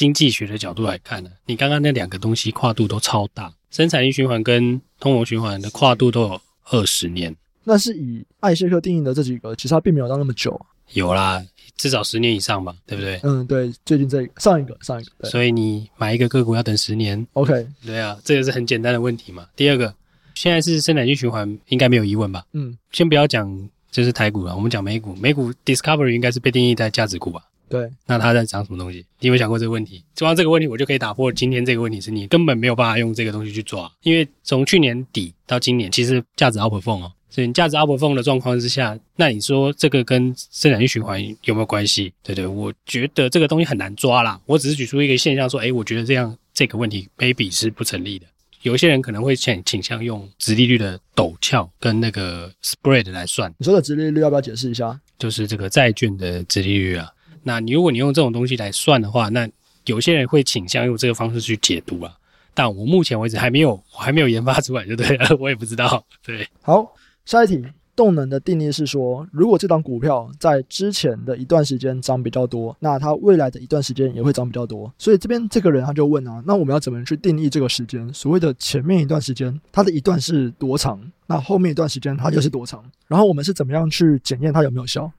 [0.00, 7.36] 经济学的角度来看呢，你刚刚那两个东西跨度都超大，生产力循环跟通膨循环的跨度都有二十年。
[7.64, 10.58] 那是以艾谢克定义的这几个，其实它并没有到那么久。
[10.94, 11.44] 有啦，
[11.76, 13.20] 至少十年以上吧，对不对？
[13.24, 17.26] 嗯，对，最近这个上一个上一个，所以你买一个个股要等十年。
[17.34, 19.46] OK，对啊，这个是很简单的问题嘛。
[19.54, 19.94] 第二个，
[20.34, 22.42] 现在是生产力循环，应该没有疑问吧？
[22.54, 27.42] 嗯，先不要讲就是台股了，我们讲美股，美股 Discovery 应该是被定义在价值股吧？
[27.70, 28.98] 对，那他在讲什么东西？
[29.20, 30.02] 你有没有想过这个问题？
[30.16, 42.12] 做完这个问题，我就可以打破今天这个问题，是你根本没有办法用这个东西去抓，因为从去年底到今年，其实价值 outperform 哦，所以你价值 outperform 的状况之下，那你说这个跟生产力循环有没有关系？
[42.24, 44.40] 对对，我觉得这个东西很难抓啦。
[44.46, 48.26] 我只是举出一个现象说，诶，我觉得这样这个问题 maybe 是不成立的。
[48.62, 53.50] 有一些人可能会倾倾向用殖利率的陡峭跟那个 spread 来算。
[53.56, 55.00] 你说的殖利率要不要解释一下？
[55.18, 57.08] 就是这个债券的殖利率啊。
[57.42, 59.48] 那你如果你用这种东西来算的话，那
[59.86, 62.12] 有些人会倾向用这个方式去解读啊。
[62.52, 66.04] 但我目前为止还没有，还没有研发出来，就对了，我也不知道。
[66.22, 66.92] 对，好，
[67.24, 74.92] 下一题，动能的定义是说，如果这档股票在之前的一段时间涨比较多，那它未来的一段时间也会涨比较多。
[74.98, 78.12] 所以这边这个人他就问啊，那我们要怎么去定义这个时间？
[78.12, 81.00] 所谓的前面一段时间，它的一段是多长？
[81.26, 82.84] 那后面一段时间它就是多长？
[83.06, 85.10] 然后我们是怎么样去检验它有没有效？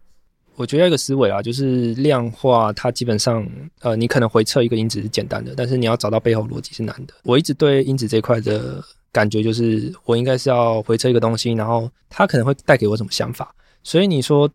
[0.58, 3.48] 我觉得一个思维啊，就是量化它基本上，
[3.80, 7.14] 呃，你可能回测一个因子是简单的，但是你要找到背后逻辑是难的。
[7.24, 13.56] 我一直对因子这块的感觉就是，我应该是要回测一个东西，然后它可能会带给我什么想法。
[13.82, 14.48] 所以你说，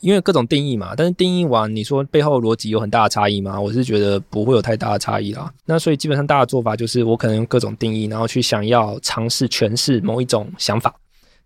[0.00, 3.60] 因为各种定义嘛，但是定义完，你说背后逻辑有很大的差异吗？
[3.60, 5.52] 我是觉得不会有太大的差异啦。
[5.64, 10.92] 那所以基本上大家的做法就是，我可能用各种定义，然后去想要尝试诠释某一种想法，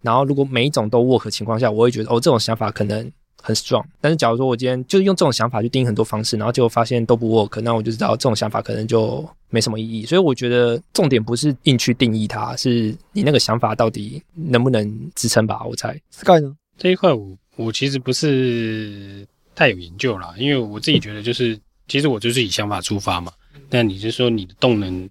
[0.01, 3.11] 然后如果每一种都 work 情况下，我会觉得哦，这种想法可能。
[3.47, 10.05] 很 strong，但是假如说我今天就是用这种想法去定义很多方式，然后结果发现都不 work，那我就知道这种想法可能就没什么意义。
[10.05, 15.65] 所以我觉得重点不是硬去定义它，是你那个想法到底能不能支撑吧？
[15.65, 15.97] 我猜。
[16.11, 16.57] Sky 呢？
[16.77, 21.57] 这一块我我其实不是太有研究啦，因为我自己觉得就是，
[21.87, 23.31] 其实我就是以想法出发嘛。
[23.71, 25.09] 但你是说你的动能？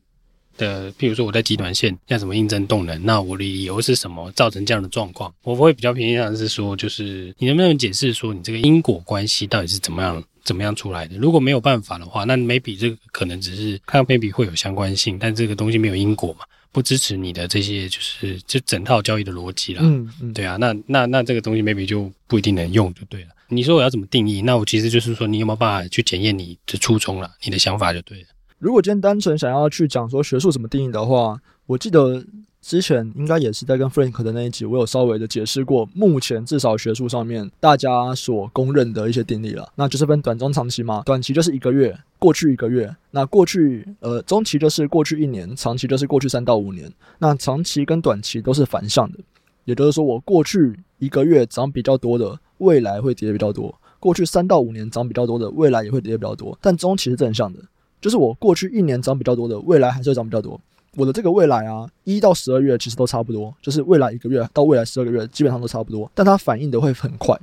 [0.57, 5.33] 的，譬如说我在极短线，像什么应征动能，那我的理由是什么造成这样的状况？
[5.43, 11.17] 我会比较偏向是说，就是你能不能解释说你这个因果关系到底是怎么样怎么样出来的？
[11.17, 19.81] 如果没有办法的话，那 maybe 这个可能只是看 maybe 会有相关性，但这个东西没有因果嘛，不支持你的这些就是就整套交易的逻辑啦。
[19.83, 23.27] 嗯嗯，对啊，那那那这个东西 maybe 就不一定能用就对了。
[23.47, 24.41] 你说我要怎么定义？
[24.41, 28.25] 那我其实就是说你有没有办法去检验你的初衷了，你的想法就对了。
[28.65, 32.25] 如果今天单纯想要去讲说学术怎么定义的话，我记得
[32.63, 41.04] 之前应该也是在跟 Frank 的那一集，我有稍微的解释过，目前至少学术上面大家所公认的一些定义了，那就是分短、中、长期嘛。
[41.06, 46.91] 短期就是一个月，过去一个月；那过去呃中期就是过去一年，长期就是过去三到五年。
[47.19, 49.19] 那长期跟短期都是反向的。
[49.65, 56.58] 也就是说，我过去一个月涨比较多的，未来会跌比较多；过去三到五年涨比较多的，未来也会跌比较多。
[56.60, 57.60] 但中期是正向的，
[58.05, 60.61] 就是我过去一年涨比较多的，未来还是会涨比较多。
[60.95, 67.35] 我的这个未来啊，一到十二月其实都差不多，就是未来一个月到未来十二个月基本上都差不多，但它反应的会很快。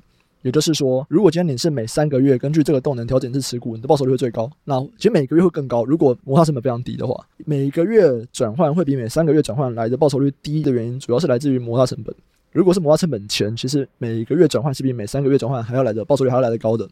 [0.43, 4.49] 也就是说，如果今天你是每三个月根据这个动能调整一次持股，你的报酬率会最高。
[4.63, 5.85] 那其实每个月会更高。
[5.85, 12.15] 如果摩擦成本非常低的话，每个月转换会比每三个月转换来的报酬率低的原因，主要是来自于摩擦成本。
[12.53, 16.89] 如果是摩擦成本前，其实每个月转换是比每三个月转换还要来的报酬率还要来的高的。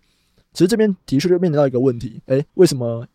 [0.53, 3.07] 其实这边的确就面临到一个问题，诶，为什么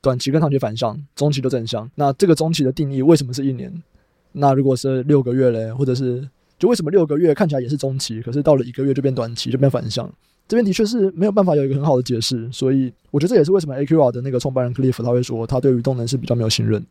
[0.00, 1.90] 短期跟长期反向，中期都正向？
[1.94, 3.82] 那这个中期的定义为什么是一年？
[4.32, 6.28] 那如果是六个月嘞，或者是？
[6.58, 10.12] 就为什么六个月看起来也是中期，可是到了一个月就变短期，就变反向？
[10.46, 16.84] 这边的确是没有办法有一个很好的解释，所以我觉得这也是为什么 AQR 的那个创办人 Cliff 他会说他对于动能是比较没有信任。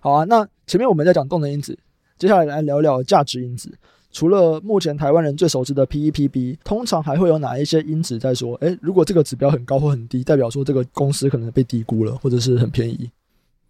[0.00, 1.78] 好啊，那前面我们在讲动能因子，
[2.18, 3.72] 接下来来聊聊价值因子。
[4.12, 8.54] 除了目前台湾人最熟知的 PEPB，通常还会有哪一些因子在说？
[8.56, 13.10] 诶，如果这个指标很高或很低，代表说这个公司可能被低估了，或者是很便宜。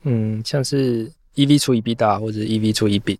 [0.05, 3.19] 嗯，像是 EV 除以 EBITDA 或者 EV 除以 EBIT。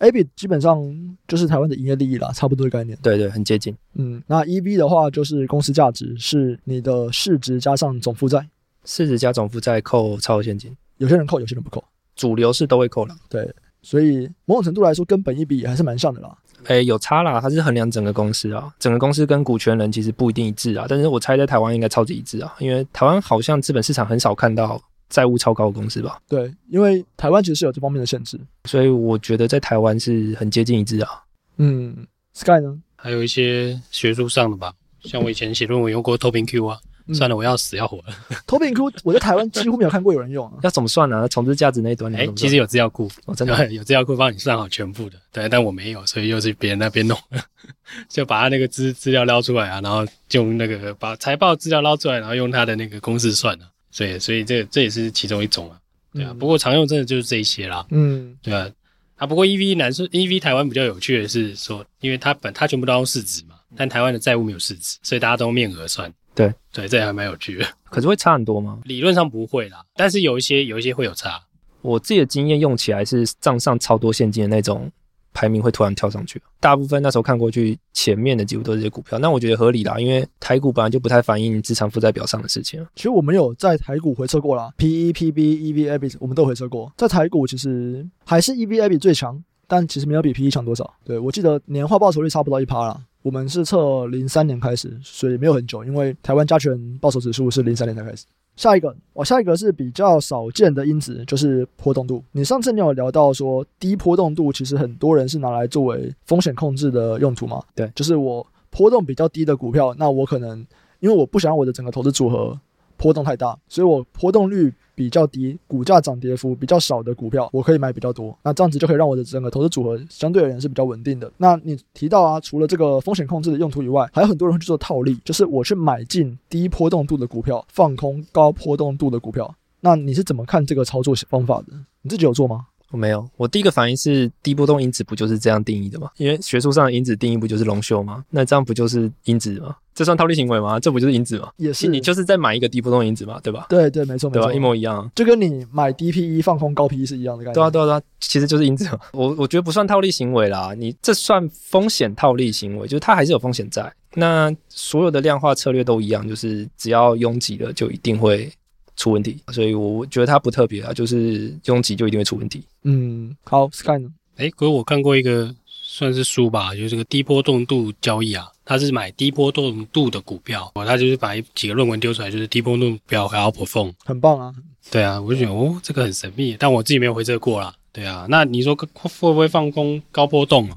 [0.00, 2.98] EBIT 基本上就是台湾的营业利益啦，差不多的概念。
[3.00, 3.74] 对对，很接近。
[3.94, 8.46] 嗯，那 EV 的话就是公司价值，是你的市值加上总负债，
[8.84, 10.76] 市值加总负债扣超额现金。
[10.98, 11.82] 有些人扣，有些人不扣，
[12.14, 13.14] 主流是都会扣了。
[13.28, 13.48] 对，
[13.82, 16.36] 所以某种程度来说，跟本一比也还是蛮像的啦。
[16.64, 24.80] 哎，有差啦，它是衡量整个公司啊，整个公司跟股权人其实不一定一致啊，但是我猜在台湾应该超级一致啊，因为台湾好像资本市场很少看到。
[25.12, 26.18] 债务超高的公司吧？
[26.26, 31.22] 对，因为台湾其实是有这方面的限制，所以我觉得在台湾是很接近一致啊。
[31.58, 31.94] 嗯
[32.32, 32.80] ，Sky 呢？
[32.96, 36.78] 还有一些学术上的吧，像我以前写论文用过 TOPING-Q 啊。
[37.06, 38.04] 嗯、算了，我要死要活了。
[38.46, 40.52] TOPING-Q 我在台湾几乎没有看过有人用啊。
[40.62, 41.28] 要怎么算呢、啊？
[41.28, 42.14] 重置价值那一端？
[42.14, 45.18] 哎，其实有资料库，哦、真的 有资料库帮你算好全部的。
[45.32, 47.18] 对，但我没有，所以又是别人那边弄，
[48.08, 53.64] 就把他那个资资料捞出来啊，然后就用那个把财报资料捞出来，然后用他的那个公式算了。
[53.90, 55.76] 所以，所以这这也是其中一种啊，
[56.14, 56.28] 对啊。
[56.30, 58.68] 嗯、不过常用真的就是这一些啦，嗯，对啊。
[59.16, 66.12] 啊，不过 EV 男生 EV 台湾比较有趣的是说，因为它本它全部都用市值嘛，但台湾的债务没有市值，所以大家都用面额算。
[66.34, 67.66] 对对，这还蛮有趣的。
[67.84, 68.80] 可是会差很多吗？
[68.84, 71.40] 理论上不会啦，但是有一些有一些会有差。
[71.80, 74.90] 我自己的经验用起来是账上超多现金的那种。
[75.34, 82.86] 排名会突然跳上去，大部分那时候看过去前面的几乎都是这些股票，那我觉得合理啦，因为台股本来就不太反映资产负债表上的事情。
[82.94, 90.92] 其实我们有在台股回测过啦，PE、PB、EV、EBIT 我们都回测过，在台股其实还是 EV、EBIT 最强，但其实没有比 PE 强多少。
[91.02, 98.26] 对，我记得年化报酬率差不到一趴啦，我们是测零三年开始，所以没有很久，因为台湾加权报酬指数是零三年才开始。
[98.56, 102.22] 下一个，我下一个是比较少见的因子，就是波动度。
[102.32, 107.62] 你上次你有聊到说，低波动度其实很多人是拿来作为风险控制的用途嘛？
[107.74, 110.58] 对，就是我波动比较低的股票，那我可能
[111.00, 112.58] 因为我不想我的整个投资组合
[113.02, 114.72] 波动太大，所以我波动率。
[114.94, 118.38] 比较低，股价涨跌幅比较少的股票，我可以买比较多。
[118.44, 121.32] 那这样子就可以让我的整个投资组合相对而言是比较稳定的。
[121.38, 129.52] 那你提到啊，除了这个风险控制的用途以外，还有很多人会去做套利，就是我去买进低波动度的股票，放空高波动度的股票。
[129.80, 131.68] 那你是怎么看这个操作方法的？
[132.02, 132.66] 你自己有做吗？
[132.92, 136.10] 我没有，我第一个反应是低波动因子不就是这样定义的吗？
[136.18, 138.24] 因为学术上的因子定义不就是龙秀吗？
[138.30, 139.74] 那这样不就是因子吗？
[139.94, 140.78] 这算套利行为吗？
[140.78, 141.50] 这不就是因子吗？
[141.56, 143.66] 也是，你就是在买一个低波动因子嘛，对吧？
[143.68, 144.52] 对对，没错没错，对吧？
[144.52, 147.54] 一模一样，就跟你买低 PE 放空高 PE 是一样的概念。
[147.54, 148.98] 对啊对啊对啊，其实就是因子嘛。
[149.12, 153.90] 我我觉得不算套利行为啦，你这算风险套利行为，就是它还是有风险在。
[154.14, 158.52] 那所有的量化策略都一样，就是只要拥挤了就一定会。
[158.96, 162.62] 出问题，所以我觉得它不特别啊，就是拥挤就一定会出问题。
[162.84, 164.10] 嗯，好，Sky 呢？
[164.36, 174.54] 哎，可是我看过一个算是书吧，就是这个低波动度交易啊，它是买低波动度的股票，哦，它就是把几个论文丢出来，就是低波动表还要 outperform，很棒啊。
[174.90, 177.74] 对啊，我就觉得哦，这个很神秘，但我自己没有回测过啦。
[177.92, 180.68] 对啊，那你说会不会放空高波动？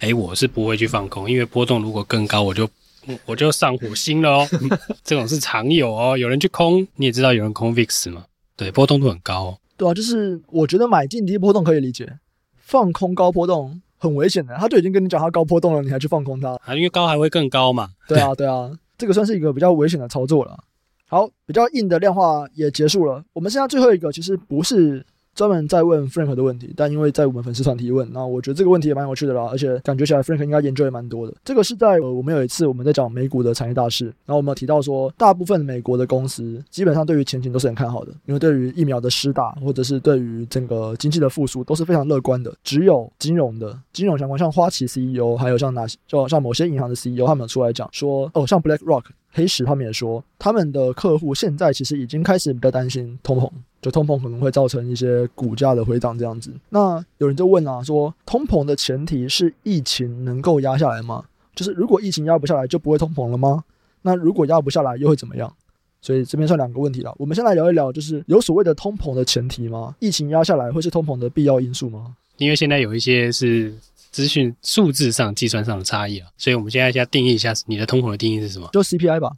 [0.00, 2.68] 哎，我是不会去放空，因为波动如果更高，我就。
[3.26, 4.48] 我就上火星了哦，
[5.04, 6.16] 这种是常有哦。
[6.16, 8.24] 有人去空，你也知道有人空 VIX 嘛？
[8.56, 9.58] 对，波动度很高哦。
[9.76, 12.18] 对啊，就是我觉得买进低波动可以理解，
[12.56, 14.54] 放空高波动很危险的。
[14.56, 16.74] 他就已经跟你讲他高波动了，你还去放空它啊？
[16.74, 17.90] 因为高还会更高嘛。
[18.06, 20.56] 对啊，对啊，这个算是一个比较危险的操作了。
[21.06, 25.04] 好，比较硬的量化也结束了，我们现在最后一个其实不是
[25.34, 31.34] 专门在问 Frank 的问题，但因为在我们粉丝团提问，那我觉得这个问题也蛮有趣的啦，而且感觉起来 Frank 应该研究也蛮多的。
[31.44, 42.54] 这个是在呃，我们有一次我们在讲美股的产业大事，然后我们有提到说，大部分美国的公司基本上对于前景都是很看好的，因为对于疫苗的施打或者是对于整个经济的复苏都是非常乐观的。
[42.62, 49.04] 只有金融的金融相关，像花旗 CEO，还有像哪些，就像某些银行的 CEO，他们有出来讲说，哦，像 BlackRock。
[49.36, 53.50] 黑石他们也说，他们的客户现在其实已经开始比较担心通膨，
[53.82, 56.52] 就通膨可能会造成一些股价的回档这样子。
[56.68, 61.24] 那有人就问啊，说通膨的前提是疫情能够压下来吗？
[61.52, 63.64] 就是如果疫情压不下来，就不会通膨了吗？
[64.02, 65.52] 那如果压不下来，又会怎么样？
[66.00, 67.12] 所以这边算两个问题了。
[67.18, 69.96] 我们先来聊一聊，就是有所谓的通膨的前提吗？
[69.98, 72.14] 疫情压下来会是通膨的必要因素吗？
[72.36, 73.74] 因为现在有一些是。
[74.14, 78.70] 资讯数字上计算上的差异啊，所以我们现在先定义一下你的通膨的定义是什么？
[78.72, 79.32] 就 CPI 吧。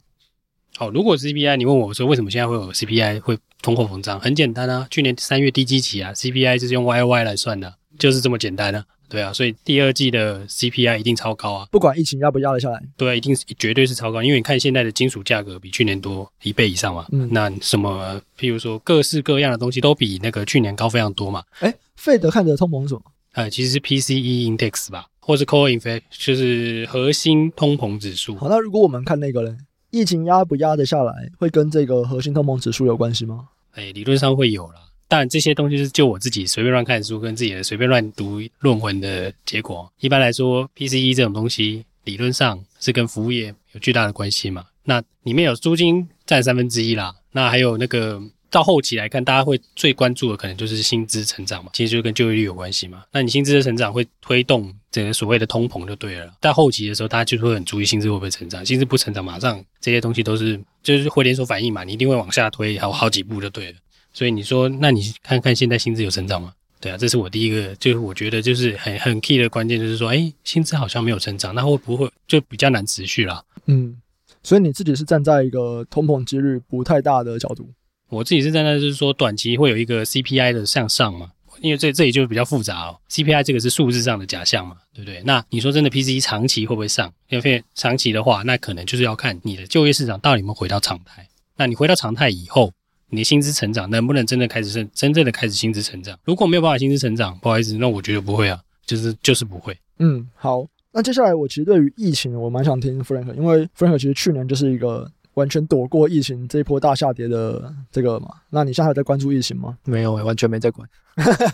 [0.75, 4.19] 好，如果 CPI，你问我说为什么现在会有 CPI 会通货膨胀？
[4.19, 8.85] 很简单啊，去年三月低基期啊，CPI 就是用 YOY 来算的，就是这么简单啊。
[9.09, 12.79] 对啊，所以第二季的 CPI 一定超高啊，不管疫情压不压得下来。
[12.95, 17.07] 对啊，一定绝对是超高，因为你看现在的金属价格比去年多一倍以上嘛。
[17.11, 21.41] 嗯，那什么，譬如说各式各样的东西都比那个去年高非常多嘛。
[21.61, 23.01] 哎，费德看的通膨是什么？
[23.37, 28.35] 呃，其实是 PCE index 吧，或是 core inflation，就是核心通膨指数。
[28.35, 29.55] 好，那如果我们看那个嘞，
[29.91, 33.49] 疫情压不压得下来，会跟这个核心通膨指数有关系吗？
[33.73, 34.81] 哎，理论上会有啦。
[35.07, 39.87] 但这些东西是就我自己随便乱看书，跟自己的随便乱读论文的结果。
[39.99, 44.65] 一般来说，PCE 这种东西理论上是跟服务业有巨大的关系嘛。
[44.85, 48.19] 那里面有租金占三分之一啦，那还有那个。
[48.49, 53.03] 到后期来看，大家会最关注的可能就是薪资成长嘛，其实就跟就业率有关系嘛。
[53.11, 56.31] 那你薪资的成长会推动整个所谓的通膨就对了。
[56.39, 63.77] 到后期的时候，大家就会很注意薪资会不会成长，薪资不成长，马上这些东西都是就是会连锁反应嘛，你一定会往下推，好好几步就对了。
[64.13, 66.53] 所以你说，那你看看现在薪资有成长吗？
[66.79, 73.43] 对啊，这是我第一个，就是我觉得就是很很 key 的关键，就是说，哎，薪资好像没有成长，那会不会就比较难持续啦？
[73.65, 73.99] 嗯，
[74.43, 77.67] 所以你自己是站在一个通膨几率不太大的角度。
[78.09, 82.97] 我自己是在那，就是说短期会有一个 CPI 的向上嘛，因为这这里就比较复杂哦。
[83.09, 85.21] CPI 这个是数字上的假象嘛，对不对？
[85.25, 87.11] 那你说真的 PCE 长期会不会上？
[87.29, 91.27] 因为长期的话，那可能就是要看你的就业市场到底有没有回到常态。
[91.57, 92.71] 那你回到常态以后，
[93.09, 96.17] 你的薪资成长能不能真的开始真真正的开始薪资成长？
[96.23, 99.77] 如果没有办法薪资成长，不好意思，那我觉得不会啊，就是就是不会。
[99.99, 105.11] 嗯，好，那接下来我其实对于疫情，我蛮想听 Frank，因为 Frank 其实去年就是一个。
[105.37, 108.27] 完全躲过疫情这一波大下跌的这个嘛？
[108.51, 109.75] 那你现在还在关注疫情吗？
[109.83, 110.87] 没有、欸，完全没在管。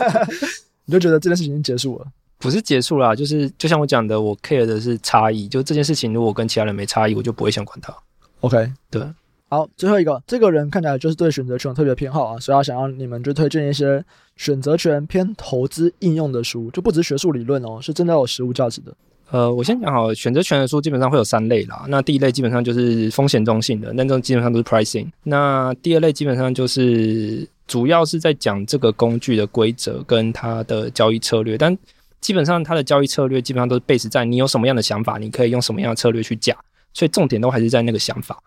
[0.84, 2.06] 你就觉得这件事情已经结束了？
[2.38, 5.48] 不是结束啦，就是就像我讲的，我 care 的是差异。
[5.48, 7.96] 就这件事情，如果跟其他人没差异，我就不会想管它。
[8.42, 9.02] OK，对。
[9.48, 14.04] 好，最后一个，这个人看起来就是对选择权特别偏好啊，所以他想要你们就推荐一些
[14.36, 18.94] 选择权偏投资应用的书，就不只是学术理论哦，是真的有实物价值的。
[19.32, 21.86] 呃，我先讲好，选择权的书基本上会有三类啦。
[21.88, 25.08] 那第一类基本上就是风险中性的，那种基本上都是 pricing。
[25.24, 31.76] 那第二类基本上就是主要是在讲这个工具的规则跟它的交易策略，但
[32.22, 36.56] 基本上它的交易策略基本上都是 base 在你有什么样的想法，你可以用什么样的策略去价，
[36.94, 38.38] 所以重点都还是在那个想法。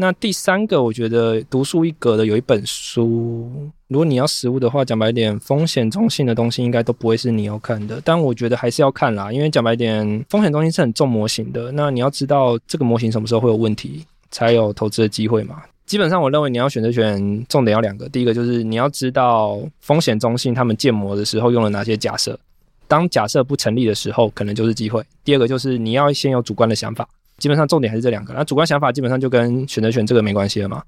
[0.00, 3.50] 那第三个，我觉得独树一格的有一本书，
[3.88, 8.00] 如果你要实物的话，讲白一点，风险中性的东西应该都不会是你要看的。
[8.04, 11.72] 但我觉得还是要看啦，因为讲白一点，风险中心是很重模型的。
[11.72, 15.60] 那你要知道这个模型什么时候会有问题，才有投资的机会嘛。
[15.84, 18.08] 基本上，我认为你要选择权，重点要两个。
[18.08, 22.38] 第一个就是你要知道风险中性他们建模的时候用了哪些假设，
[22.86, 25.02] 当假设不成立的时候，可能就是机会。
[25.24, 27.08] 第二个就是你要先有主观的想法。
[27.38, 30.82] 基本上重点还是这两个，那主观想法基本上就跟选择权这个没关系了嘛，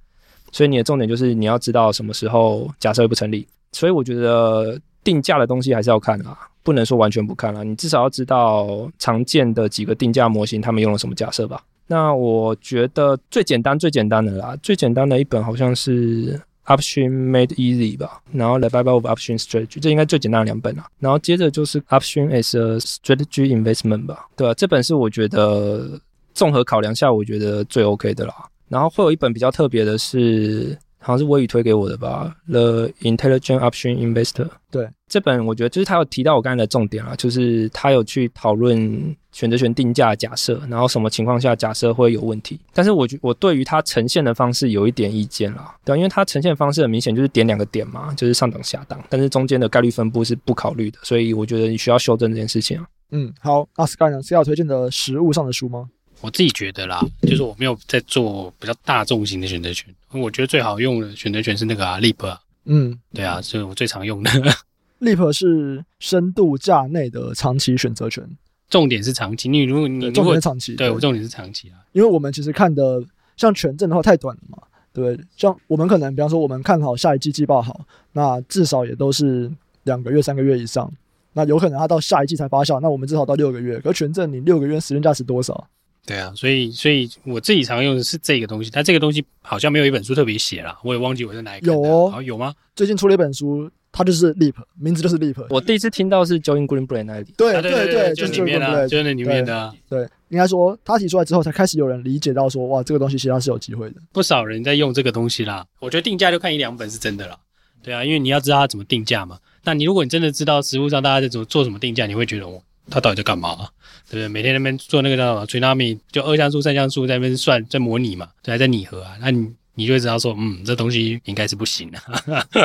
[0.52, 11.62] 所以你的重点就是你要知道什么时候假设会不成立，所以我觉得定价的东西还是要看啊，不能说完全不看啦，你至少要知道常见的几个定价模型他们用了什么假设吧。
[11.86, 24.54] 那我觉得最简单最简单的啦，最简单的一本好像是 Option Made Easy 吧，然后 The Bible of Option Strategy，这应该最简单的两本啦，然后接着就是 Option as a Strategy Investment 吧，对吧？
[24.54, 26.00] 这本是我觉得。
[26.34, 28.34] 综合考量下，我觉得最 OK 的啦。
[28.68, 34.44] 然后会有一本比较特别的是，好像是微宇推给我的吧，《The Intelligent Upstream Investor》。
[34.70, 42.60] 对，这本我觉得就是他有提到我刚才的重点啦，就是他有去讨论选择权定价假设，然后什么情况下假设会有问题。
[42.72, 52.86] 但是我觉我对于它呈现的方式有一点意见啦，对，因为它呈现的方式很明显就是点两个点嘛，就是上档下档，但是中间的概率分布是不考虑的，所以我觉得你需要修正这件事情啊。
[53.10, 54.22] 嗯，好，那 Sky 呢？
[54.22, 55.88] 是要推荐的实物上的书吗？
[56.20, 64.30] 我自己觉得啦，就是我没有在做比较大众型的选择权，我觉得最好用的选择权是那个啊，Leap 啊，嗯，对啊，这是我最常用的。
[65.00, 68.22] Leap 是深度价内的长期选择权，
[68.68, 69.48] 重点是长期。
[69.48, 73.02] 你如果你如重果点是长期，对我重点是长期啊，因为我们其实看的
[73.36, 74.58] 像权证的话太短了嘛，
[74.92, 77.80] 对，像我们可能比方说我们看好下一季季报好，
[78.12, 79.50] 那至少也都是
[79.84, 80.92] 两个月、三个月以上，
[81.32, 83.80] 那有可能它到下一季才发酵，那我们至少到六个月。
[83.80, 85.66] 可权证你六个月时间价值多少？
[86.10, 91.66] 对啊，所以所以我自己常用的是这个东西，但这个东西好像没有一本书特别写啦，我也忘记我在哪里。
[91.66, 92.54] 有哦好，有吗？
[92.74, 95.46] 最近出了一本书，它就是 Leap，名字就是 Leap。
[95.48, 99.72] 我第一次听到是 Join Greenblatt 那里，对啊对对对，就就是里面的，就是那里面的啊。
[99.88, 103.96] 对，应该说他提出来之后，才开始有人理解到说，哇，这个东西其实它是有机会的。
[104.12, 105.64] 不少人在用这个东西啦。
[105.78, 107.36] 我觉得定价就看一两本是真的啦。
[107.82, 109.38] 对啊，因为你要知道它怎么定价嘛。
[109.64, 113.68] 那你如果你真的知道实物上大家在怎么做什么定价，你会觉得哦，他到底在干嘛啊？
[114.08, 114.28] 对不对？
[114.28, 119.16] 每天那边做那个叫什么 Trinami，就二像素、三像素在那边算，在模拟嘛，对，还在拟合啊。
[119.20, 121.98] 那你你就会知道说，嗯，这东西应该是不行的，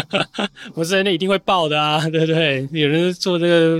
[0.74, 2.68] 不是那一定会爆的啊，对不对？
[2.72, 3.80] 有人做这个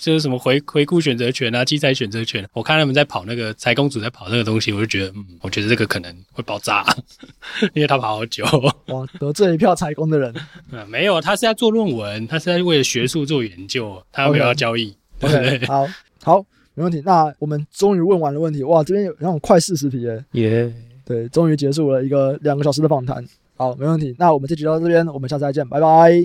[0.00, 6.84] 就是什么回回顾选择权啊、器材选择权，我看他们在跑那个财工组在跑那个东西，我就觉得，嗯，我觉得这个可能会爆炸，
[7.72, 8.44] 因为他跑好久。
[8.86, 10.34] 哇，得罪一票财工的人。
[10.72, 14.92] 嗯， 没有，他是在做论文，他是在为了学术做研究，他没有要交易。
[15.18, 15.66] 对 不对？
[15.66, 15.86] 好，
[16.22, 16.44] 好。
[16.78, 18.62] 没问题，那我们终于问完了问题。
[18.62, 20.22] 哇，这边有那种快四十题耶！
[20.32, 20.70] 耶，
[21.06, 23.24] 对，终于结束了一个两个小时的访谈。
[23.56, 24.14] 好，没问题。
[24.18, 26.22] 那我们这集到这边，我们下次再见，拜拜。